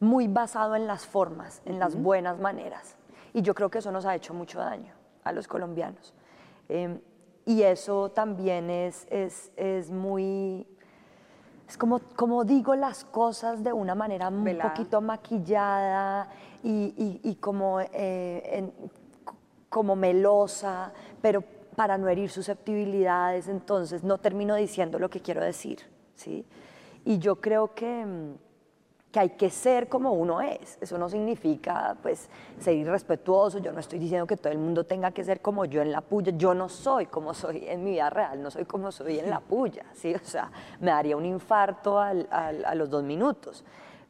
muy 0.00 0.26
basado 0.26 0.74
en 0.74 0.88
las 0.88 1.06
formas, 1.06 1.62
en 1.64 1.78
las 1.78 1.94
buenas 1.94 2.40
maneras. 2.40 2.96
Y 3.32 3.42
yo 3.42 3.54
creo 3.54 3.70
que 3.70 3.78
eso 3.78 3.92
nos 3.92 4.06
ha 4.06 4.16
hecho 4.16 4.34
mucho 4.34 4.58
daño 4.58 4.92
a 5.22 5.30
los 5.30 5.46
colombianos. 5.46 6.12
Em, 6.68 7.00
y 7.44 7.62
eso 7.62 8.10
también 8.10 8.70
es, 8.70 9.06
es, 9.08 9.52
es 9.54 9.88
muy... 9.88 10.66
Es 11.68 11.78
como, 11.78 12.00
como 12.16 12.44
digo 12.44 12.74
las 12.74 13.04
cosas 13.04 13.62
de 13.62 13.72
una 13.72 13.94
manera 13.94 14.28
un 14.28 14.58
poquito 14.60 15.00
maquillada 15.00 16.28
y, 16.64 17.20
y, 17.22 17.34
como, 17.36 17.80
eh, 17.80 18.72
como 19.68 19.94
melosa, 19.94 20.92
pero 21.22 21.44
para 21.76 21.98
no 21.98 22.08
herir 22.08 22.30
susceptibilidades, 22.30 23.48
entonces 23.48 24.02
no 24.02 24.18
termino 24.18 24.54
diciendo 24.54 24.98
lo 24.98 25.10
que 25.10 25.20
quiero 25.20 25.44
decir, 25.44 25.80
¿sí? 26.14 26.44
Y 27.04 27.18
yo 27.18 27.36
creo 27.36 27.74
que, 27.74 28.04
mm, 28.04 28.34
que 29.12 29.20
hay 29.20 29.30
que 29.30 29.50
ser 29.50 29.88
como 29.88 30.12
uno 30.12 30.40
es. 30.40 30.78
Eso 30.80 30.98
no 30.98 31.08
significa, 31.08 31.96
pues, 32.02 32.28
ser 32.58 32.74
irrespetuoso. 32.74 33.58
Yo 33.58 33.72
no 33.72 33.80
estoy 33.80 33.98
diciendo 33.98 34.26
que 34.26 34.36
todo 34.36 34.52
el 34.52 34.58
mundo 34.58 34.84
tenga 34.84 35.12
que 35.12 35.22
ser 35.22 35.40
como 35.40 35.64
yo 35.66 35.82
en 35.82 35.92
la 35.92 36.00
puya. 36.00 36.32
Yo 36.36 36.54
no 36.54 36.68
soy 36.68 37.06
como 37.06 37.32
soy 37.32 37.64
en 37.68 37.84
mi 37.84 37.92
vida 37.92 38.10
real, 38.10 38.42
no 38.42 38.50
soy 38.50 38.64
como 38.64 38.90
soy 38.90 39.20
en 39.20 39.30
la 39.30 39.40
puya, 39.52 39.84
¿sí? 39.92 40.14
O 40.14 40.24
sea, 40.24 40.50
me 40.80 40.90
daría 40.90 41.16
un 41.16 41.24
infarto 41.24 42.00
al, 42.00 42.26
a 42.30 42.74
los 42.74 42.90
dos 42.90 43.04
minutos. 43.04 43.64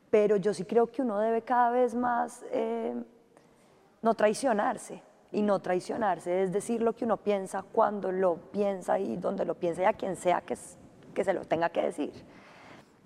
Pero 0.09 0.37
yo 0.37 0.55
sí 0.55 0.65
creo 0.65 0.87
que 0.87 1.03
uno 1.03 1.19
debe 1.19 1.43
cada 1.43 1.71
vez 1.71 1.95
más 1.95 2.45
eh, 2.51 2.95
no 4.03 4.15
traicionarse, 4.15 5.03
y 5.33 5.43
no 5.43 5.59
traicionarse, 5.59 6.43
es 6.43 6.53
decir 6.53 6.83
lo 6.83 6.95
que 6.95 7.05
uno 7.05 7.19
piensa 7.19 7.63
cuando 7.63 8.13
lo 8.13 8.37
piensa 8.37 8.99
y 8.99 9.17
donde 9.17 9.45
lo 9.45 9.55
piensa 9.55 9.83
y 9.83 9.85
a 9.85 9.93
quien 9.93 10.17
sea 10.17 10.41
que, 10.41 10.57
que 11.15 11.25
se 11.25 11.33
lo 11.33 11.45
tenga 11.45 11.71
que 11.71 11.83
decir. 11.83 12.13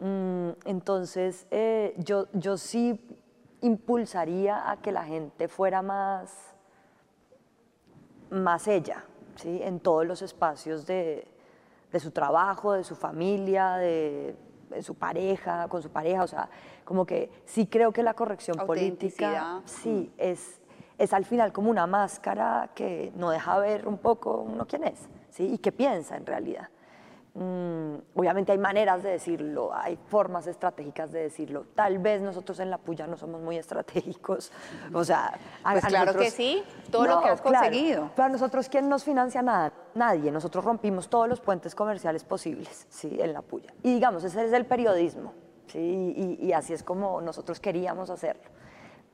Mm, 0.01 0.51
entonces, 0.65 1.47
eh, 1.51 1.95
yo, 1.99 2.27
yo 2.33 2.57
sí 2.57 3.01
impulsaría 3.61 4.71
a 4.71 4.81
que 4.81 4.93
la 4.93 5.05
gente 5.05 5.49
fuera 5.49 5.83
más, 5.83 6.55
más 8.31 8.67
ella, 8.69 9.05
¿sí? 9.37 9.61
en 9.63 9.81
todos 9.81 10.07
los 10.07 10.23
espacios 10.23 10.87
de, 10.87 11.27
de 11.93 12.01
su 12.01 12.11
trabajo, 12.11 12.73
de 12.73 12.85
su 12.85 12.95
familia, 12.95 13.77
de, 13.77 14.37
de, 14.71 14.83
su 14.83 14.95
pareja, 14.95 15.69
con 15.69 15.83
su 15.83 15.91
pareja, 15.91 16.23
o 16.23 16.29
sea, 16.29 16.49
como 16.85 17.05
que 17.05 17.31
sí 17.45 17.67
creo 17.67 17.93
que 17.93 18.03
la 18.03 18.15
corrección 18.15 18.57
política 18.67 19.61
sí 19.67 20.13
es 20.17 20.60
es 21.01 21.15
al 21.15 21.25
final 21.25 21.51
como 21.51 21.71
una 21.71 21.87
máscara 21.87 22.71
que 22.75 23.11
no 23.17 23.31
deja 23.31 23.59
ver 23.59 23.89
un 23.89 23.97
poco 23.97 24.37
uno 24.37 24.67
quién 24.67 24.85
es 24.85 25.09
¿sí? 25.31 25.55
y 25.55 25.59
qué 25.59 25.73
piensa 25.73 26.15
en 26.15 26.27
realidad. 26.27 26.69
Mm, 27.33 27.95
obviamente 28.17 28.53
hay 28.53 28.59
maneras 28.59 29.03
de 29.03 29.11
decirlo, 29.11 29.73
hay 29.73 29.97
formas 30.09 30.47
estratégicas 30.47 31.11
de 31.11 31.23
decirlo. 31.23 31.65
Tal 31.75 31.99
vez 32.01 32.21
nosotros 32.21 32.61
en 32.61 32.69
la 32.69 32.77
puya 32.77 33.07
no 33.07 33.17
somos 33.17 33.41
muy 33.41 33.57
estratégicos. 33.57 34.53
O 34.93 35.05
sea, 35.05 35.39
pues 35.63 35.87
claro 35.87 36.15
que 36.15 36.31
sí, 36.31 36.63
todo 36.91 37.07
lo 37.07 37.23
que 37.23 37.31
has 37.31 37.41
conseguido. 37.41 38.11
Para 38.15 38.29
nosotros, 38.29 38.69
¿quién 38.69 38.89
nos 38.89 39.03
financia 39.03 39.41
nada? 39.41 39.73
Nadie. 39.95 40.31
Nosotros 40.31 40.65
rompimos 40.65 41.09
todos 41.09 41.29
los 41.29 41.41
puentes 41.41 41.75
comerciales 41.75 42.25
posibles 42.25 42.87
¿sí? 42.91 43.17
en 43.19 43.33
la 43.33 43.41
puya. 43.41 43.73
Y 43.83 43.95
digamos, 43.95 44.23
ese 44.25 44.45
es 44.45 44.53
el 44.53 44.67
periodismo. 44.67 45.33
¿sí? 45.69 46.37
y 46.41 46.53
así 46.53 46.73
es 46.73 46.83
como 46.83 47.21
nosotros 47.21 47.61
queríamos 47.61 48.11
hacerlo 48.11 48.43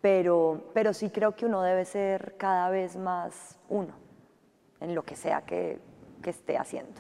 pero, 0.06 0.62
pero 0.72 0.94
sí 0.94 1.10
creo 1.10 1.34
que 1.34 1.46
uno 1.46 1.62
debe 1.62 1.84
ser 1.84 2.36
cada 2.36 2.70
vez 2.70 2.94
más 2.94 3.58
uno 3.68 3.92
en 4.78 4.94
lo 4.94 5.02
que 5.02 5.16
sea 5.16 5.40
que, 5.40 5.80
que 6.22 6.30
esté 6.30 6.56
haciendo. 6.56 6.92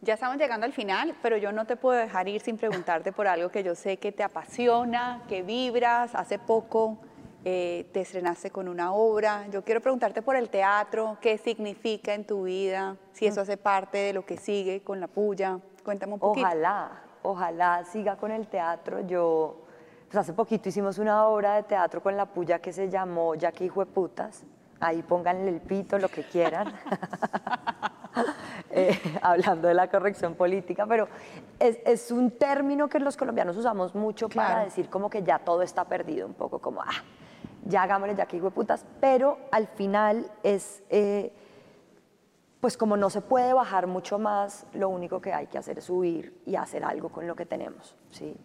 Ya 0.00 0.14
estamos 0.14 0.36
llegando 0.36 0.66
al 0.66 0.72
final, 0.72 1.14
pero 1.22 1.36
yo 1.36 1.52
no 1.52 1.68
te 1.68 1.76
puedo 1.76 1.96
dejar 1.96 2.26
ir 2.26 2.40
sin 2.40 2.56
preguntarte 2.56 3.12
por 3.12 3.28
algo 3.28 3.50
que 3.50 3.62
yo 3.62 3.76
sé 3.76 3.98
que 3.98 4.10
te 4.10 4.24
apasiona, 4.24 5.22
que 5.28 5.44
vibras. 5.44 6.16
Hace 6.16 6.40
poco 6.40 6.98
eh, 7.44 7.88
te 7.92 8.00
estrenaste 8.00 8.50
con 8.50 8.66
una 8.66 8.92
obra. 8.92 9.46
Yo 9.52 9.62
quiero 9.62 9.80
preguntarte 9.80 10.20
por 10.20 10.34
el 10.34 10.48
teatro, 10.48 11.16
qué 11.20 11.38
significa 11.38 12.12
en 12.12 12.24
tu 12.24 12.42
vida, 12.42 12.96
si 13.12 13.26
eso 13.26 13.42
hace 13.42 13.56
parte 13.56 13.98
de 13.98 14.14
lo 14.14 14.26
que 14.26 14.36
sigue 14.36 14.82
con 14.82 14.98
la 14.98 15.06
puya. 15.06 15.60
Cuéntame 15.84 16.14
un 16.14 16.18
poquito. 16.18 16.44
Ojalá, 16.44 17.02
ojalá 17.22 17.84
siga 17.84 18.16
con 18.16 18.32
el 18.32 18.48
teatro. 18.48 19.06
Yo, 19.06 19.69
pues 20.10 20.22
hace 20.22 20.32
poquito 20.32 20.68
hicimos 20.68 20.98
una 20.98 21.24
obra 21.26 21.54
de 21.54 21.62
teatro 21.62 22.02
con 22.02 22.16
la 22.16 22.26
puya 22.26 22.58
que 22.58 22.72
se 22.72 22.88
llamó 22.90 23.36
Ya 23.36 23.52
que 23.52 23.64
hijo 23.64 23.84
de 23.84 23.92
putas. 23.92 24.42
Ahí 24.80 25.02
pónganle 25.02 25.48
el 25.50 25.60
pito, 25.60 25.98
lo 25.98 26.08
que 26.08 26.24
quieran. 26.24 26.72
Eh, 28.72 29.00
hablando 29.22 29.68
de 29.68 29.74
la 29.74 29.88
corrección 29.88 30.34
política, 30.34 30.84
pero 30.84 31.08
es, 31.60 31.78
es, 31.84 32.10
un 32.10 32.32
término 32.32 32.88
que 32.88 32.98
los 32.98 33.16
colombianos 33.16 33.56
usamos 33.56 33.94
mucho 33.94 34.28
para 34.28 34.64
decir 34.64 34.88
como 34.88 35.08
que 35.08 35.22
ya 35.22 35.38
todo 35.38 35.62
está 35.62 35.84
perdido, 35.84 36.26
un 36.26 36.34
poco 36.34 36.58
como, 36.58 36.82
ah, 36.82 37.02
ya 37.64 37.84
hagámosle 37.84 38.16
ya 38.16 38.26
que 38.26 38.36
hijo 38.36 38.46
de 38.46 38.50
putas, 38.52 38.84
pero 39.00 39.38
al 39.52 39.68
final 39.68 40.30
es, 40.42 40.82
eh, 40.88 41.32
pues 42.60 42.76
como 42.76 42.96
no 42.96 43.10
se 43.10 43.20
puede 43.20 43.52
bajar 43.52 43.86
mucho 43.86 44.18
más, 44.18 44.66
lo 44.72 44.88
único 44.88 45.20
que 45.20 45.32
hay 45.32 45.46
que 45.46 45.58
hacer 45.58 45.78
es 45.78 45.84
subir 45.84 46.40
y 46.46 46.56
hacer 46.56 46.84
algo 46.84 47.10
con 47.10 47.26
lo 47.28 47.36
que 47.36 47.46
tenemos, 47.46 47.96
¿sí? 48.10 48.36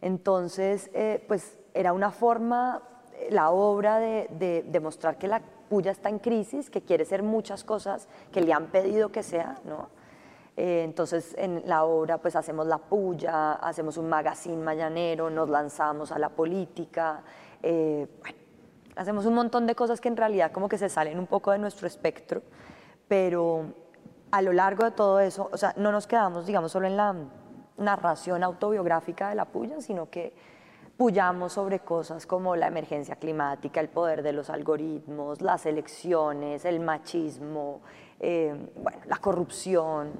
Entonces, 0.00 0.90
eh, 0.94 1.24
pues 1.28 1.58
era 1.74 1.92
una 1.92 2.10
forma, 2.10 2.82
la 3.30 3.50
obra 3.50 3.98
de 3.98 4.64
demostrar 4.66 5.18
que 5.18 5.28
la 5.28 5.42
Puya 5.70 5.92
está 5.92 6.08
en 6.08 6.18
crisis, 6.18 6.68
que 6.68 6.82
quiere 6.82 7.04
ser 7.04 7.22
muchas 7.22 7.62
cosas 7.62 8.08
que 8.32 8.40
le 8.40 8.52
han 8.52 8.66
pedido 8.66 9.12
que 9.12 9.22
sea, 9.22 9.54
¿no? 9.64 9.88
Eh, 10.56 10.82
entonces 10.82 11.34
en 11.38 11.62
la 11.64 11.84
obra 11.84 12.18
pues 12.18 12.34
hacemos 12.34 12.66
la 12.66 12.78
puya, 12.78 13.52
hacemos 13.52 13.96
un 13.96 14.08
magazine 14.08 14.62
mañanero, 14.62 15.30
nos 15.30 15.48
lanzamos 15.48 16.10
a 16.10 16.18
la 16.18 16.28
política, 16.28 17.22
eh, 17.62 18.06
bueno, 18.20 18.38
hacemos 18.96 19.26
un 19.26 19.34
montón 19.34 19.66
de 19.66 19.76
cosas 19.76 20.00
que 20.00 20.08
en 20.08 20.16
realidad 20.16 20.50
como 20.50 20.68
que 20.68 20.76
se 20.76 20.88
salen 20.88 21.20
un 21.20 21.28
poco 21.28 21.52
de 21.52 21.58
nuestro 21.58 21.86
espectro, 21.86 22.42
pero 23.06 23.66
a 24.32 24.42
lo 24.42 24.52
largo 24.52 24.84
de 24.84 24.90
todo 24.90 25.20
eso, 25.20 25.48
o 25.52 25.56
sea, 25.56 25.72
no 25.76 25.92
nos 25.92 26.08
quedamos 26.08 26.46
digamos 26.46 26.72
solo 26.72 26.88
en 26.88 26.96
la 26.96 27.14
narración 27.80 28.42
autobiográfica 28.44 29.30
de 29.30 29.34
la 29.34 29.46
puya, 29.46 29.80
sino 29.80 30.08
que 30.08 30.32
pullamos 30.96 31.54
sobre 31.54 31.80
cosas 31.80 32.26
como 32.26 32.54
la 32.56 32.66
emergencia 32.66 33.16
climática, 33.16 33.80
el 33.80 33.88
poder 33.88 34.22
de 34.22 34.32
los 34.32 34.50
algoritmos, 34.50 35.40
las 35.40 35.66
elecciones, 35.66 36.64
el 36.64 36.78
machismo, 36.80 37.80
eh, 38.20 38.54
bueno, 38.76 38.98
la 39.06 39.16
corrupción, 39.16 40.12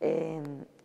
eh, 0.00 0.42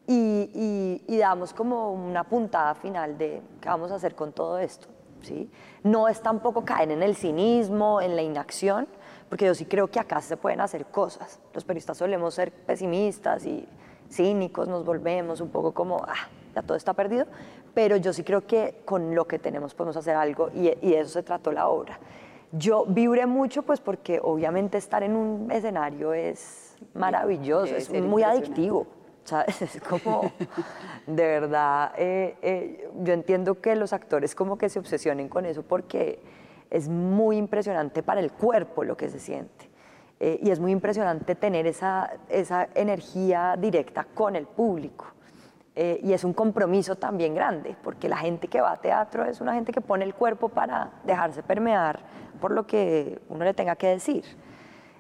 y, 0.08 1.18
damos 1.18 1.54
como 1.54 1.92
una 1.92 2.24
puntada 2.24 2.76
final 2.76 3.18
de 3.18 3.42
qué 3.62 3.70
vamos 3.70 3.92
a 3.92 3.96
hacer 3.96 4.16
con 4.16 4.34
todo 4.34 4.58
esto. 4.58 4.88
¿sí? 5.22 5.50
No 5.84 6.08
es 6.08 6.22
tampoco 6.22 6.66
caer 6.66 6.92
en 6.92 7.04
el 7.04 7.16
cinismo, 7.16 8.02
en 8.02 8.16
la 8.16 8.22
inacción, 8.22 8.88
porque 9.30 9.46
yo 9.46 9.56
sí 9.56 9.66
creo 9.66 9.88
que 9.88 10.00
acá 10.00 10.22
se 10.22 10.38
pueden 10.38 10.62
hacer 10.62 10.86
cosas. 10.88 11.40
Los 11.54 11.64
periodistas 11.64 11.98
solemos 11.98 12.34
ser 12.34 12.52
pesimistas 12.52 13.46
y 13.46 13.68
cínicos, 14.12 14.68
nos 14.68 14.86
volvemos 14.86 15.42
un 15.42 15.50
poco 15.50 15.74
como, 15.74 16.04
ah, 16.08 16.28
ya 16.54 16.62
todo 16.62 16.78
está 16.78 16.94
perdido, 16.94 17.26
pero 17.74 17.96
yo 17.96 18.14
sí 18.14 18.24
creo 18.24 18.46
que 18.46 18.82
con 18.86 19.16
lo 19.16 19.26
que 19.26 19.40
tenemos 19.40 19.74
podemos 19.74 19.98
hacer 19.98 20.16
algo 20.16 20.50
y, 20.54 20.64
de 20.64 21.00
eso 21.00 21.12
se 21.12 21.24
trató 21.24 21.52
la 21.52 21.70
obra. 21.70 22.00
Yo 22.52 22.86
vibré 22.86 23.26
mucho 23.26 23.64
pues 23.64 23.80
porque 23.80 24.20
obviamente 24.22 24.78
estar 24.78 25.04
en 25.04 25.16
un 25.16 25.50
escenario 25.52 26.14
es 26.14 26.76
maravilloso, 26.94 27.76
es 27.76 27.90
muy 27.90 28.24
adictivo. 28.24 28.88
¿sabes? 29.24 29.62
Es 29.62 29.82
como, 29.82 30.32
de 31.08 31.24
verdad, 31.24 31.94
eh, 31.98 32.36
eh, 32.42 32.90
yo 33.02 33.14
entiendo 33.14 33.62
que 33.62 33.76
los 33.76 33.94
actores 33.94 34.36
como 34.36 34.58
que 34.58 34.70
se 34.70 34.80
obsesionen 34.80 35.30
con 35.30 35.46
eso 35.46 35.64
porque 35.64 36.20
es 36.70 36.88
muy 36.88 37.38
impresionante 37.38 38.04
para 38.04 38.22
el 38.22 38.32
cuerpo 38.32 38.84
lo 38.84 38.98
que 38.98 39.10
se 39.10 39.20
siente. 39.20 39.71
Eh, 40.24 40.40
y 40.44 40.52
es 40.52 40.60
muy 40.60 40.72
impresionante 40.72 41.34
tener 41.34 41.66
esa, 41.66 42.12
esa 42.30 42.70
energía 42.76 43.56
directa 43.58 44.06
con 44.14 44.36
el 44.36 44.46
público. 44.46 45.08
Eh, 45.74 46.00
y 46.04 46.14
es 46.14 46.24
un 46.24 46.34
compromiso 46.34 46.96
también 46.96 47.34
grande, 47.34 47.76
porque 47.82 48.08
la 48.08 48.18
gente 48.18 48.48
que 48.48 48.62
va 48.62 48.74
a 48.74 48.78
teatro 48.78 49.26
es 49.26 49.42
una 49.42 49.56
gente 49.56 49.72
que 49.72 49.82
pone 49.82 50.06
el 50.06 50.14
cuerpo 50.14 50.48
para 50.50 50.92
dejarse 51.06 51.42
permear 51.42 52.02
por 52.40 52.52
lo 52.52 52.68
que 52.68 53.20
uno 53.30 53.44
le 53.44 53.56
tenga 53.56 53.76
que 53.76 53.88
decir. 53.88 54.24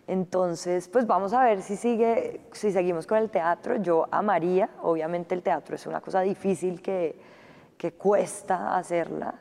Entonces, 0.07 0.88
pues 0.88 1.05
vamos 1.05 1.34
a 1.34 1.43
ver 1.43 1.62
si, 1.62 1.75
sigue, 1.75 2.41
si 2.51 2.71
seguimos 2.71 3.05
con 3.05 3.19
el 3.19 3.29
teatro. 3.29 3.75
Yo 3.75 4.07
amaría, 4.10 4.71
obviamente 4.81 5.36
el 5.36 5.43
teatro 5.43 5.75
es 5.75 5.86
una 5.86 6.01
cosa 6.01 6.21
difícil 6.21 6.81
que, 6.81 7.15
que 7.77 7.93
cuesta 7.93 8.75
hacerla, 8.75 9.36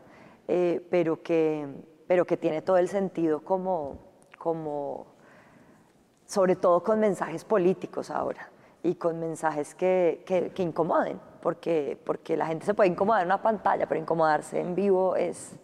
eh, 0.46 0.86
pero, 0.90 1.22
que, 1.22 1.66
pero 2.06 2.26
que 2.26 2.36
tiene 2.36 2.60
todo 2.60 2.76
el 2.76 2.88
sentido 2.88 3.42
como, 3.42 3.96
como, 4.36 5.06
sobre 6.30 6.54
todo 6.54 6.84
con 6.84 7.00
mensajes 7.00 7.44
políticos 7.44 8.08
ahora 8.08 8.48
y 8.84 8.94
con 8.94 9.18
mensajes 9.18 9.74
que, 9.74 10.22
que, 10.24 10.62
incomoden, 10.62 11.20
porque, 11.42 11.98
porque 12.04 12.36
la 12.36 12.46
gente 12.46 12.64
se 12.64 12.72
puede 12.72 12.88
incomodar 12.88 13.22
en 13.22 13.26
una 13.26 13.42
pantalla, 13.42 13.86
pero 13.88 14.00
incomodarse 14.00 14.60
en 14.60 14.76
vivo 14.76 15.16
es, 15.16 15.56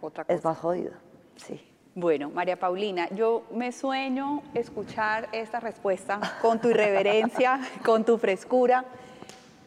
Otra 0.00 0.24
es 0.28 0.42
más 0.42 0.56
jodido. 0.56 0.92
Sí. 1.36 1.62
Bueno, 1.94 2.30
María 2.30 2.58
Paulina, 2.58 3.10
yo 3.10 3.42
me 3.52 3.70
sueño 3.70 4.42
escuchar 4.54 5.28
esta 5.32 5.60
respuesta 5.60 6.20
con 6.40 6.58
tu 6.58 6.70
irreverencia, 6.70 7.60
con 7.84 8.02
tu 8.02 8.16
frescura. 8.16 8.86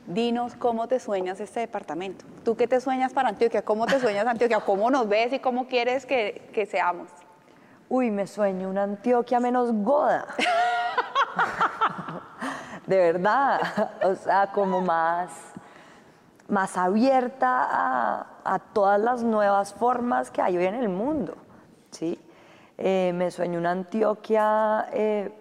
Dinos 0.07 0.55
cómo 0.55 0.87
te 0.87 0.99
sueñas 0.99 1.39
este 1.39 1.59
departamento. 1.59 2.25
¿Tú 2.43 2.55
qué 2.55 2.67
te 2.67 2.81
sueñas 2.81 3.13
para 3.13 3.29
Antioquia? 3.29 3.61
¿Cómo 3.61 3.85
te 3.85 3.99
sueñas 3.99 4.25
Antioquia? 4.25 4.59
¿Cómo 4.61 4.89
nos 4.89 5.07
ves 5.07 5.33
y 5.33 5.39
cómo 5.39 5.67
quieres 5.67 6.07
que, 6.07 6.49
que 6.51 6.65
seamos? 6.65 7.09
Uy, 7.91 8.11
me 8.11 8.27
sueño 8.27 8.69
una 8.69 8.83
Antioquia 8.83 9.39
menos 9.39 9.71
goda. 9.73 10.27
de 12.85 12.97
verdad, 12.97 13.59
o 14.03 14.13
sea, 14.13 14.51
como 14.51 14.79
más, 14.79 15.31
más 16.47 16.77
abierta 16.77 18.27
a, 18.45 18.59
todas 18.73 18.99
las 18.99 19.23
nuevas 19.23 19.73
formas 19.73 20.29
que 20.29 20.39
hay 20.39 20.57
hoy 20.57 20.65
en 20.65 20.75
el 20.75 20.87
mundo. 20.87 21.35
¿sí? 21.89 22.19
Eh, 22.77 23.11
me 23.15 23.31
sueño 23.31 23.57
una 23.57 23.71
Antioquia 23.71 24.87
eh, 24.93 25.31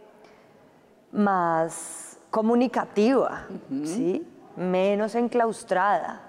más 1.12 2.18
comunicativa, 2.30 3.46
¿sí? 3.84 4.26
menos 4.56 5.14
enclaustrada. 5.14 6.22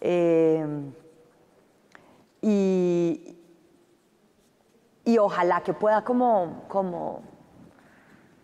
Eh, 0.00 0.64
y, 2.40 3.39
y 5.10 5.18
ojalá 5.18 5.60
que 5.62 5.72
pueda 5.72 6.02
como, 6.02 6.62
como 6.68 7.22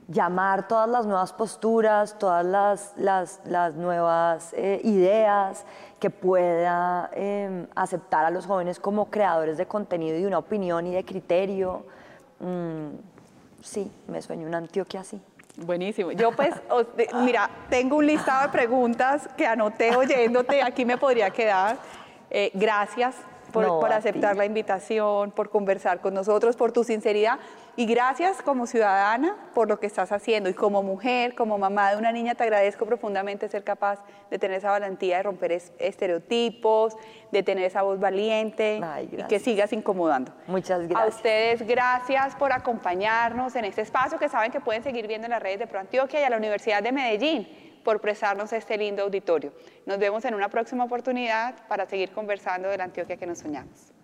llamar 0.08 0.66
todas 0.66 0.88
las 0.88 1.06
nuevas 1.06 1.32
posturas, 1.32 2.18
todas 2.18 2.44
las, 2.44 3.38
las, 3.44 3.74
nuevas 3.74 4.52
eh, 4.54 4.80
ideas, 4.82 5.64
que 6.00 6.10
pueda 6.10 7.08
em, 7.12 7.68
aceptar 7.76 8.24
a 8.24 8.30
los 8.30 8.46
jóvenes 8.46 8.80
como 8.80 9.06
creadores 9.10 9.58
de 9.58 9.66
contenido 9.66 10.16
y 10.16 10.22
de 10.22 10.26
una 10.26 10.38
opinión 10.38 10.88
y 10.88 10.94
de 10.94 11.04
criterio. 11.04 11.86
Mm, 12.40 12.96
sí, 13.62 13.90
me 14.08 14.20
sueño 14.20 14.48
una 14.48 14.58
Antioquia 14.58 15.00
así. 15.00 15.20
Buenísimo. 15.58 16.10
Yo 16.12 16.32
pues, 16.32 16.54
mira, 17.22 17.48
tengo 17.70 17.96
un 17.96 18.06
listado 18.06 18.42
de 18.42 18.48
preguntas 18.48 19.28
que 19.36 19.46
anoté 19.46 19.94
oyéndote, 19.94 20.62
aquí 20.62 20.84
me 20.84 20.98
podría 20.98 21.30
quedar. 21.30 21.78
Eh, 22.28 22.50
gracias 22.54 23.14
por, 23.64 23.92
aceptar 23.92 24.36
la 24.36 24.44
invitación, 24.44 25.30
por 25.30 25.50
conversar 25.50 26.00
con 26.00 26.14
nosotros, 26.14 26.56
por 26.56 26.72
tu 26.72 26.84
sinceridad. 26.84 27.38
Y 27.76 27.86
gracias 27.86 28.42
como 28.42 28.66
ciudadana 28.66 29.36
por 29.54 29.68
lo 29.68 29.78
que 29.78 29.86
estás 29.86 30.12
haciendo. 30.12 30.48
Y 30.48 30.54
como 30.54 30.82
mujer, 30.82 31.34
como 31.34 31.58
mamá 31.58 31.90
de 31.90 31.98
una 31.98 32.12
niña, 32.12 32.34
te 32.34 32.44
agradezco 32.44 32.86
profundamente 32.86 33.48
ser 33.48 33.64
capaz 33.64 34.00
de 34.30 34.38
tener 34.38 34.58
esa 34.58 34.70
valentía 34.70 35.18
de 35.18 35.22
romper 35.24 35.52
estereotipos, 35.78 36.96
de 37.32 37.42
tener 37.42 37.64
esa 37.64 37.82
voz 37.82 38.00
valiente 38.00 38.80
y 39.12 39.22
que 39.24 39.38
sigas 39.38 39.72
incomodando. 39.72 40.32
Muchas 40.46 40.86
gracias. 40.88 41.00
A 41.00 41.06
ustedes, 41.06 41.66
gracias 41.66 42.34
por 42.36 42.52
acompañarnos 42.52 43.56
en 43.56 43.64
este 43.64 43.82
espacio 43.82 44.18
que 44.18 44.28
saben 44.28 44.52
que 44.52 44.60
pueden 44.60 44.82
seguir 44.82 45.06
viendo 45.06 45.26
en 45.26 45.32
las 45.32 45.42
redes 45.42 45.58
de 45.58 45.66
Pro 45.66 45.80
Antioquia 45.80 46.20
y 46.20 46.24
a 46.24 46.30
la 46.30 46.36
Universidad 46.36 46.82
de 46.82 46.92
Medellín 46.92 47.66
por 47.86 48.00
prestarnos 48.00 48.52
este 48.52 48.76
lindo 48.76 49.04
auditorio. 49.04 49.52
Nos 49.86 50.00
vemos 50.00 50.24
en 50.24 50.34
una 50.34 50.48
próxima 50.48 50.82
oportunidad 50.82 51.54
para 51.68 51.86
seguir 51.86 52.10
conversando 52.10 52.68
de 52.68 52.76
la 52.76 52.82
Antioquia 52.82 53.16
que 53.16 53.26
nos 53.26 53.38
soñamos. 53.38 53.95